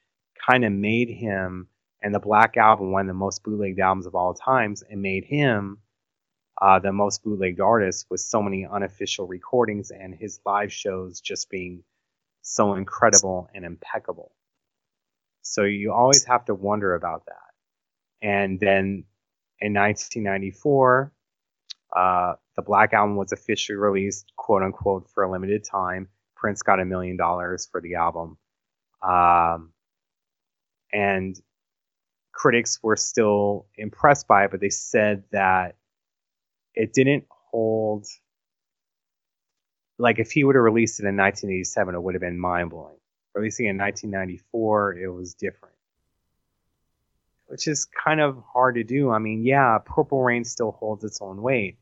kind 0.49 0.65
of 0.65 0.73
made 0.73 1.11
him 1.11 1.69
and 2.03 2.15
the 2.15 2.21
Black 2.21 2.57
Album, 2.57 2.93
one 2.93 3.03
of 3.03 3.07
the 3.09 3.15
most 3.15 3.43
bootlegged 3.43 3.81
albums 3.81 4.07
of 4.07 4.15
all 4.15 4.35
times, 4.35 4.83
and 4.89 5.03
made 5.03 5.25
him 5.25 5.79
uh, 6.61 6.79
the 6.79 6.93
most 6.93 7.25
bootlegged 7.25 7.61
artist 7.61 8.07
with 8.11 8.21
so 8.21 8.43
many 8.43 8.67
unofficial 8.67 9.27
recordings 9.27 9.91
and 9.91 10.15
his 10.15 10.41
live 10.47 10.73
shows 10.73 11.21
just 11.21 11.51
being 11.51 11.83
so 12.43 12.75
incredible 12.75 13.49
and 13.55 13.65
impeccable. 13.65 14.33
So 15.49 15.63
you 15.63 15.93
always 15.93 16.25
have 16.25 16.45
to 16.47 16.55
wonder 16.55 16.95
about 16.95 17.27
that. 17.27 18.27
And 18.27 18.59
then 18.59 19.05
in 19.61 19.75
1994, 19.75 21.13
uh, 21.95 22.35
the 22.57 22.63
Black 22.63 22.93
Album 22.93 23.17
was 23.17 23.33
officially 23.33 23.77
released, 23.77 24.33
quote 24.37 24.63
unquote, 24.63 25.09
for 25.15 25.23
a 25.23 25.31
limited 25.31 25.65
time. 25.65 26.09
Prince 26.35 26.63
got 26.63 26.81
a 26.81 26.85
million 26.85 27.17
dollars 27.17 27.69
for 27.71 27.81
the 27.81 27.95
album. 27.95 28.37
Um, 29.03 29.73
and 30.93 31.41
critics 32.33 32.81
were 32.83 32.97
still 32.97 33.67
impressed 33.77 34.27
by 34.27 34.45
it, 34.45 34.51
but 34.51 34.61
they 34.61 34.71
said 34.71 35.25
that 35.33 35.77
it 36.75 36.93
didn't 36.93 37.25
hold. 37.31 38.07
Like 39.99 40.19
if 40.19 40.33
he 40.33 40.45
would 40.45 40.57
have 40.57 40.65
released 40.65 41.01
it 41.01 41.07
in 41.07 41.17
1987, 41.17 41.95
it 41.95 42.03
would 42.03 42.15
have 42.15 42.21
been 42.21 42.39
mind 42.39 42.71
blowing. 42.71 42.97
Releasing 43.37 43.67
in 43.67 43.77
1994, 43.77 44.95
it 44.95 45.09
was 45.09 45.35
different, 45.35 45.75
which 47.49 47.69
is 47.69 47.85
kind 47.85 48.19
of 48.19 48.43
hard 48.51 48.77
to 48.77 48.83
do. 48.83 49.11
I 49.11 49.19
mean, 49.19 49.45
yeah, 49.45 49.77
Purple 49.85 50.23
Rain 50.23 50.43
still 50.43 50.73
holds 50.73 51.05
its 51.05 51.21
own 51.21 51.43
weight, 51.43 51.77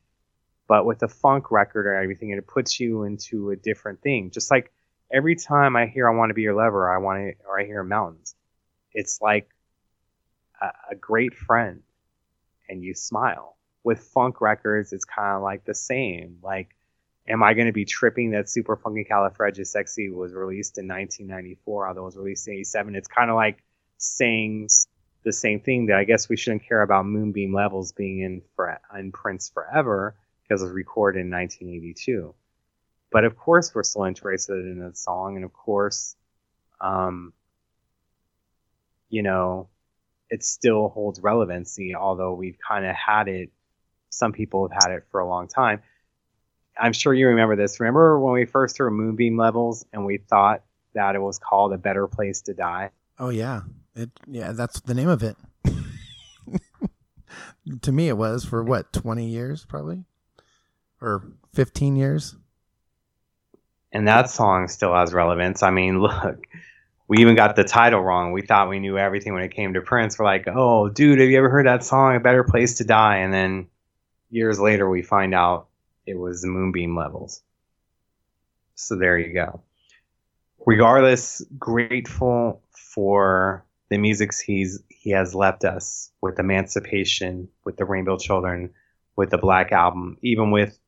but 0.67 0.85
with 0.85 0.99
the 0.99 1.07
funk 1.07 1.51
record 1.51 1.87
or 1.87 1.93
everything, 1.93 2.31
it 2.31 2.45
puts 2.45 2.77
you 2.77 3.03
into 3.03 3.51
a 3.51 3.55
different 3.55 4.01
thing. 4.01 4.31
Just 4.31 4.51
like 4.51 4.73
every 5.09 5.37
time 5.37 5.77
I 5.77 5.85
hear 5.85 6.09
"I 6.09 6.13
Want 6.13 6.29
to 6.29 6.33
Be 6.33 6.41
Your 6.41 6.55
Lover," 6.55 6.93
I 6.93 6.97
want 6.97 7.19
to, 7.19 7.45
or 7.47 7.57
I 7.57 7.63
hear 7.65 7.83
"Mountains," 7.83 8.35
it's 8.91 9.21
like 9.21 9.49
a, 10.61 10.71
a 10.91 10.95
great 10.95 11.35
friend 11.35 11.83
and 12.67 12.83
you 12.83 12.93
smile. 12.93 13.55
With 13.85 14.03
funk 14.03 14.41
records, 14.41 14.91
it's 14.91 15.05
kind 15.05 15.37
of 15.37 15.41
like 15.41 15.63
the 15.63 15.75
same. 15.75 16.39
Like, 16.43 16.74
am 17.27 17.43
I 17.43 17.53
going 17.53 17.67
to 17.67 17.73
be 17.73 17.85
tripping 17.85 18.31
that 18.31 18.45
Superfunkycalifragisexy 18.45 20.13
was 20.13 20.33
released 20.33 20.77
in 20.77 20.87
1994, 20.87 21.87
although 21.87 22.01
it 22.01 22.05
was 22.05 22.17
released 22.17 22.47
in 22.47 22.55
87? 22.55 22.95
It's 22.95 23.07
kind 23.07 23.29
of 23.29 23.35
like 23.35 23.63
saying 23.97 24.69
the 25.23 25.33
same 25.33 25.59
thing 25.59 25.87
that 25.87 25.97
I 25.97 26.03
guess 26.03 26.29
we 26.29 26.37
shouldn't 26.37 26.67
care 26.67 26.81
about 26.81 27.05
Moonbeam 27.05 27.53
Levels 27.53 27.91
being 27.91 28.19
in, 28.19 28.41
for, 28.55 28.79
in 28.97 29.11
Prince 29.11 29.49
forever 29.49 30.15
because 30.43 30.61
it 30.61 30.65
was 30.65 30.73
recorded 30.73 31.21
in 31.21 31.31
1982. 31.31 32.33
But 33.11 33.25
of 33.25 33.35
course, 33.37 33.73
we're 33.73 33.83
still 33.83 34.03
interested 34.03 34.65
in 34.65 34.79
the 34.79 34.93
song, 34.93 35.35
and 35.35 35.45
of 35.45 35.53
course, 35.53 36.15
um, 36.79 37.33
you 39.09 39.23
know, 39.23 39.69
it 40.29 40.43
still 40.43 40.89
holds 40.89 41.19
relevancy, 41.19 41.95
although 41.95 42.33
we've 42.33 42.57
kind 42.67 42.85
of 42.85 42.95
had 42.95 43.27
it. 43.27 43.51
Some 44.09 44.31
people 44.31 44.67
have 44.67 44.83
had 44.83 44.95
it 44.95 45.03
for 45.11 45.19
a 45.19 45.27
long 45.27 45.47
time. 45.47 45.81
I'm 46.79 46.93
sure 46.93 47.13
you 47.13 47.27
remember 47.27 47.55
this. 47.55 47.79
Remember 47.79 48.19
when 48.19 48.33
we 48.33 48.45
first 48.45 48.75
threw 48.75 48.91
Moonbeam 48.91 49.37
Levels 49.37 49.85
and 49.93 50.05
we 50.05 50.17
thought 50.17 50.63
that 50.93 51.15
it 51.15 51.21
was 51.21 51.39
called 51.39 51.73
A 51.73 51.77
Better 51.77 52.07
Place 52.07 52.41
to 52.43 52.53
Die? 52.53 52.89
Oh 53.19 53.29
yeah, 53.29 53.61
it 53.95 54.09
yeah 54.27 54.51
that's 54.51 54.81
the 54.81 54.93
name 54.93 55.09
of 55.09 55.23
it. 55.23 55.37
to 57.81 57.91
me, 57.91 58.07
it 58.09 58.17
was 58.17 58.45
for 58.45 58.63
what 58.63 58.93
20 58.93 59.27
years 59.27 59.65
probably, 59.65 60.03
or 61.01 61.23
15 61.53 61.95
years. 61.95 62.35
and 63.91 64.07
that 64.07 64.29
song 64.29 64.67
still 64.67 64.93
has 64.93 65.13
relevance. 65.13 65.63
I 65.63 65.71
mean, 65.71 65.99
look, 66.01 66.45
we 67.07 67.19
even 67.19 67.35
got 67.35 67.55
the 67.55 67.63
title 67.63 68.01
wrong. 68.01 68.31
We 68.31 68.41
thought 68.41 68.69
we 68.69 68.79
knew 68.79 68.97
everything 68.97 69.33
when 69.33 69.43
it 69.43 69.53
came 69.53 69.73
to 69.75 69.81
Prince. 69.81 70.19
We're 70.19 70.25
like, 70.25 70.45
oh, 70.47 70.89
dude, 70.89 71.19
have 71.19 71.29
you 71.29 71.37
ever 71.37 71.49
heard 71.49 71.67
that 71.67 71.83
song, 71.83 72.15
A 72.15 72.19
Better 72.19 72.43
Place 72.43 72.75
to 72.75 72.83
Die? 72.83 73.17
And 73.17 73.33
then 73.33 73.67
years 74.29 74.59
later, 74.59 74.89
we 74.89 75.01
find 75.01 75.33
out 75.33 75.67
it 76.05 76.17
was 76.17 76.41
the 76.41 76.47
Moonbeam 76.47 76.95
levels. 76.95 77.41
So 78.75 78.95
there 78.95 79.17
you 79.17 79.33
go. 79.33 79.61
Regardless, 80.65 81.43
grateful 81.57 82.61
for 82.71 83.65
the 83.89 83.97
music 83.97 84.31
he's 84.35 84.81
he 84.89 85.11
has 85.11 85.35
left 85.35 85.63
us 85.63 86.11
with 86.21 86.39
Emancipation, 86.39 87.47
with 87.63 87.77
the 87.77 87.85
Rainbow 87.85 88.17
Children, 88.17 88.73
with 89.15 89.29
the 89.29 89.37
Black 89.37 89.71
Album, 89.71 90.17
even 90.21 90.51
with 90.51 90.79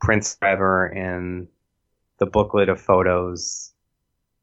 Prince 0.00 0.34
Forever 0.34 0.86
and 0.86 1.48
the 2.18 2.26
booklet 2.26 2.68
of 2.68 2.80
photos 2.80 3.72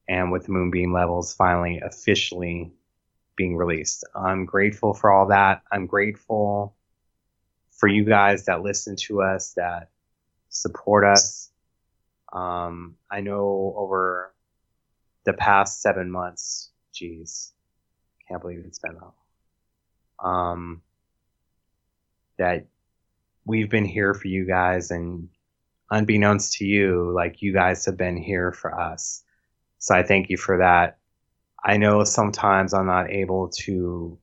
and 0.08 0.32
with 0.32 0.48
Moonbeam 0.48 0.94
Levels 0.94 1.34
finally 1.34 1.82
officially 1.84 2.72
being 3.36 3.58
released. 3.58 4.06
I'm 4.16 4.46
grateful 4.46 4.94
for 4.94 5.12
all 5.12 5.28
that. 5.28 5.64
I'm 5.72 5.88
grateful 5.88 6.76
for 7.72 7.88
you 7.88 8.06
guys 8.06 8.46
that 8.46 8.62
listen 8.62 8.96
to 8.96 9.22
us, 9.22 9.54
that 9.54 9.90
support 10.50 11.06
us. 11.06 11.52
Um, 12.34 12.96
I 13.10 13.22
know 13.22 13.74
over 13.78 14.34
the 15.26 15.34
past 15.34 15.82
seven 15.82 16.12
months, 16.12 16.72
geez, 16.94 17.54
can't 18.28 18.42
believe 18.42 18.64
it's 18.66 18.80
been 18.80 18.96
that. 18.96 20.26
Um, 20.28 20.82
that 22.38 22.66
we've 23.46 23.70
been 23.70 23.86
here 23.86 24.14
for 24.14 24.28
you 24.28 24.46
guys 24.46 24.92
and 24.92 25.30
unbeknownst 25.92 26.54
to 26.54 26.66
you, 26.66 27.12
like 27.14 27.42
you 27.42 27.54
guys 27.54 27.86
have 27.86 27.98
been 27.98 28.18
here 28.18 28.52
for 28.52 28.78
us. 28.78 29.24
So 29.80 29.96
I 29.96 30.04
thank 30.04 30.30
you 30.30 30.38
for 30.38 30.58
that. 30.58 30.98
I 31.64 31.78
know 31.78 32.04
sometimes 32.04 32.74
I'm 32.74 32.86
not 32.86 33.10
able 33.10 33.50
to 33.50 34.18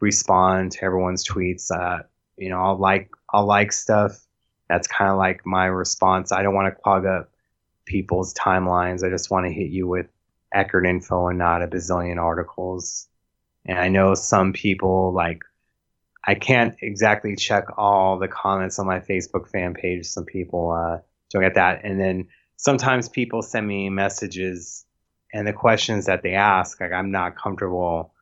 respond 0.00 0.72
to 0.72 0.84
everyone's 0.84 1.26
tweets. 1.26 1.70
Uh, 1.70 2.02
you 2.36 2.50
know, 2.50 2.60
I'll 2.60 2.78
like 2.78 3.10
I'll 3.32 3.46
like 3.46 3.72
stuff. 3.72 4.25
That's 4.68 4.88
kind 4.88 5.10
of 5.10 5.18
like 5.18 5.46
my 5.46 5.66
response. 5.66 6.32
I 6.32 6.42
don't 6.42 6.54
want 6.54 6.74
to 6.74 6.82
clog 6.82 7.06
up 7.06 7.30
people's 7.84 8.34
timelines. 8.34 9.04
I 9.04 9.10
just 9.10 9.30
want 9.30 9.46
to 9.46 9.52
hit 9.52 9.70
you 9.70 9.86
with 9.86 10.06
accurate 10.52 10.86
info 10.86 11.28
and 11.28 11.38
not 11.38 11.62
a 11.62 11.68
bazillion 11.68 12.18
articles. 12.18 13.08
And 13.64 13.78
I 13.78 13.88
know 13.88 14.14
some 14.14 14.52
people 14.52 15.12
like 15.12 15.42
I 16.26 16.34
can't 16.34 16.74
exactly 16.82 17.36
check 17.36 17.66
all 17.78 18.18
the 18.18 18.26
comments 18.26 18.78
on 18.80 18.86
my 18.86 18.98
Facebook 18.98 19.48
fan 19.48 19.74
page. 19.74 20.06
Some 20.06 20.24
people 20.24 20.72
uh, 20.72 20.98
don't 21.30 21.42
get 21.42 21.54
that. 21.54 21.84
And 21.84 22.00
then 22.00 22.26
sometimes 22.56 23.08
people 23.08 23.42
send 23.42 23.66
me 23.66 23.88
messages 23.90 24.84
and 25.32 25.46
the 25.46 25.52
questions 25.52 26.06
that 26.06 26.22
they 26.22 26.34
ask, 26.34 26.80
like 26.80 26.92
I'm 26.92 27.12
not 27.12 27.36
comfortable 27.36 28.12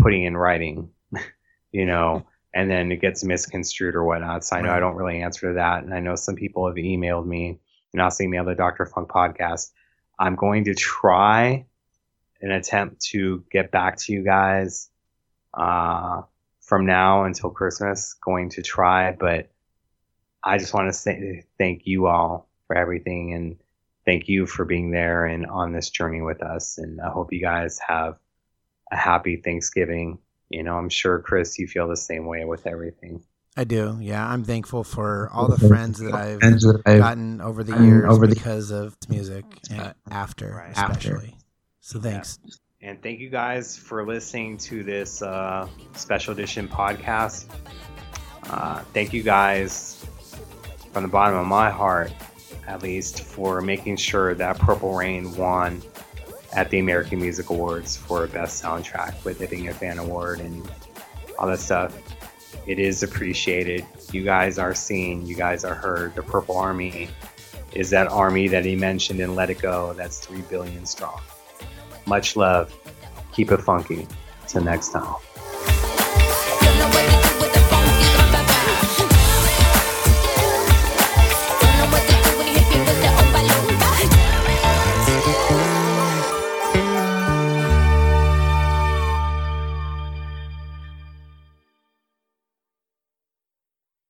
putting 0.00 0.24
in 0.24 0.36
writing, 0.36 0.90
you 1.72 1.86
know, 1.86 2.26
and 2.58 2.70
then 2.70 2.90
it 2.90 3.00
gets 3.00 3.22
misconstrued 3.22 3.94
or 3.94 4.04
whatnot. 4.04 4.44
So 4.44 4.56
I 4.56 4.62
know 4.62 4.70
right. 4.70 4.78
I 4.78 4.80
don't 4.80 4.96
really 4.96 5.22
answer 5.22 5.48
to 5.48 5.54
that. 5.54 5.84
And 5.84 5.94
I 5.94 6.00
know 6.00 6.16
some 6.16 6.34
people 6.34 6.66
have 6.66 6.76
emailed 6.76 7.24
me 7.24 7.60
and 7.92 8.02
also 8.02 8.24
emailed 8.24 8.46
the 8.46 8.54
Dr. 8.56 8.84
Funk 8.84 9.08
podcast. 9.08 9.70
I'm 10.18 10.34
going 10.34 10.64
to 10.64 10.74
try 10.74 11.66
an 12.40 12.50
attempt 12.50 13.00
to 13.12 13.44
get 13.52 13.70
back 13.70 13.98
to 13.98 14.12
you 14.12 14.24
guys. 14.24 14.90
Uh, 15.54 16.22
from 16.60 16.84
now 16.84 17.24
until 17.24 17.48
Christmas 17.48 18.14
going 18.22 18.50
to 18.50 18.62
try, 18.62 19.12
but 19.12 19.50
I 20.44 20.58
just 20.58 20.74
want 20.74 20.88
to 20.88 20.92
say 20.92 21.44
thank 21.56 21.86
you 21.86 22.08
all 22.08 22.48
for 22.66 22.76
everything 22.76 23.32
and 23.32 23.56
thank 24.04 24.28
you 24.28 24.46
for 24.46 24.66
being 24.66 24.90
there 24.90 25.24
and 25.24 25.46
on 25.46 25.72
this 25.72 25.88
journey 25.90 26.20
with 26.20 26.42
us. 26.42 26.76
And 26.76 27.00
I 27.00 27.08
hope 27.08 27.32
you 27.32 27.40
guys 27.40 27.78
have 27.86 28.18
a 28.92 28.96
happy 28.96 29.36
Thanksgiving. 29.36 30.18
You 30.50 30.62
know, 30.62 30.76
I'm 30.76 30.88
sure 30.88 31.18
Chris, 31.18 31.58
you 31.58 31.66
feel 31.66 31.88
the 31.88 31.96
same 31.96 32.26
way 32.26 32.44
with 32.44 32.66
everything. 32.66 33.22
I 33.56 33.64
do. 33.64 33.98
Yeah, 34.00 34.24
I'm 34.26 34.44
thankful 34.44 34.84
for 34.84 35.28
all 35.32 35.48
the 35.48 35.68
friends 35.68 35.98
that 35.98 36.14
I've 36.14 36.84
gotten 36.84 37.40
over 37.40 37.64
the 37.64 37.76
years 37.82 38.04
over 38.08 38.26
the 38.28 38.34
because 38.36 38.70
of 38.70 38.96
music 39.08 39.44
and 39.68 39.94
after, 40.10 40.50
right. 40.50 40.70
especially. 40.70 41.36
So 41.80 41.98
thanks. 42.00 42.38
Yeah. 42.44 42.54
And 42.80 43.02
thank 43.02 43.18
you 43.18 43.28
guys 43.28 43.76
for 43.76 44.06
listening 44.06 44.58
to 44.58 44.84
this 44.84 45.20
uh, 45.22 45.68
special 45.94 46.32
edition 46.32 46.68
podcast. 46.68 47.46
Uh, 48.48 48.82
thank 48.94 49.12
you 49.12 49.24
guys 49.24 50.06
from 50.92 51.02
the 51.02 51.08
bottom 51.08 51.36
of 51.36 51.46
my 51.46 51.70
heart, 51.70 52.12
at 52.68 52.84
least, 52.84 53.22
for 53.22 53.60
making 53.60 53.96
sure 53.96 54.34
that 54.34 54.58
Purple 54.60 54.94
Rain 54.94 55.34
won 55.36 55.82
at 56.52 56.70
the 56.70 56.78
American 56.78 57.20
Music 57.20 57.50
Awards 57.50 57.96
for 57.96 58.26
Best 58.26 58.62
Soundtrack 58.62 59.24
with 59.24 59.40
it 59.40 59.50
being 59.50 59.68
a 59.68 59.74
fan 59.74 59.98
award 59.98 60.40
and 60.40 60.68
all 61.38 61.46
that 61.46 61.60
stuff. 61.60 61.96
It 62.66 62.78
is 62.78 63.02
appreciated. 63.02 63.84
You 64.12 64.24
guys 64.24 64.58
are 64.58 64.74
seen, 64.74 65.26
you 65.26 65.34
guys 65.34 65.64
are 65.64 65.74
heard. 65.74 66.14
The 66.14 66.22
Purple 66.22 66.56
Army 66.56 67.08
is 67.72 67.90
that 67.90 68.08
army 68.08 68.48
that 68.48 68.64
he 68.64 68.76
mentioned 68.76 69.20
in 69.20 69.34
Let 69.34 69.50
It 69.50 69.58
Go 69.58 69.92
that's 69.92 70.18
3 70.20 70.40
billion 70.42 70.86
strong. 70.86 71.20
Much 72.06 72.36
love. 72.36 72.74
Keep 73.32 73.52
it 73.52 73.60
funky. 73.60 74.06
Till 74.46 74.64
next 74.64 74.92
time. 74.92 75.14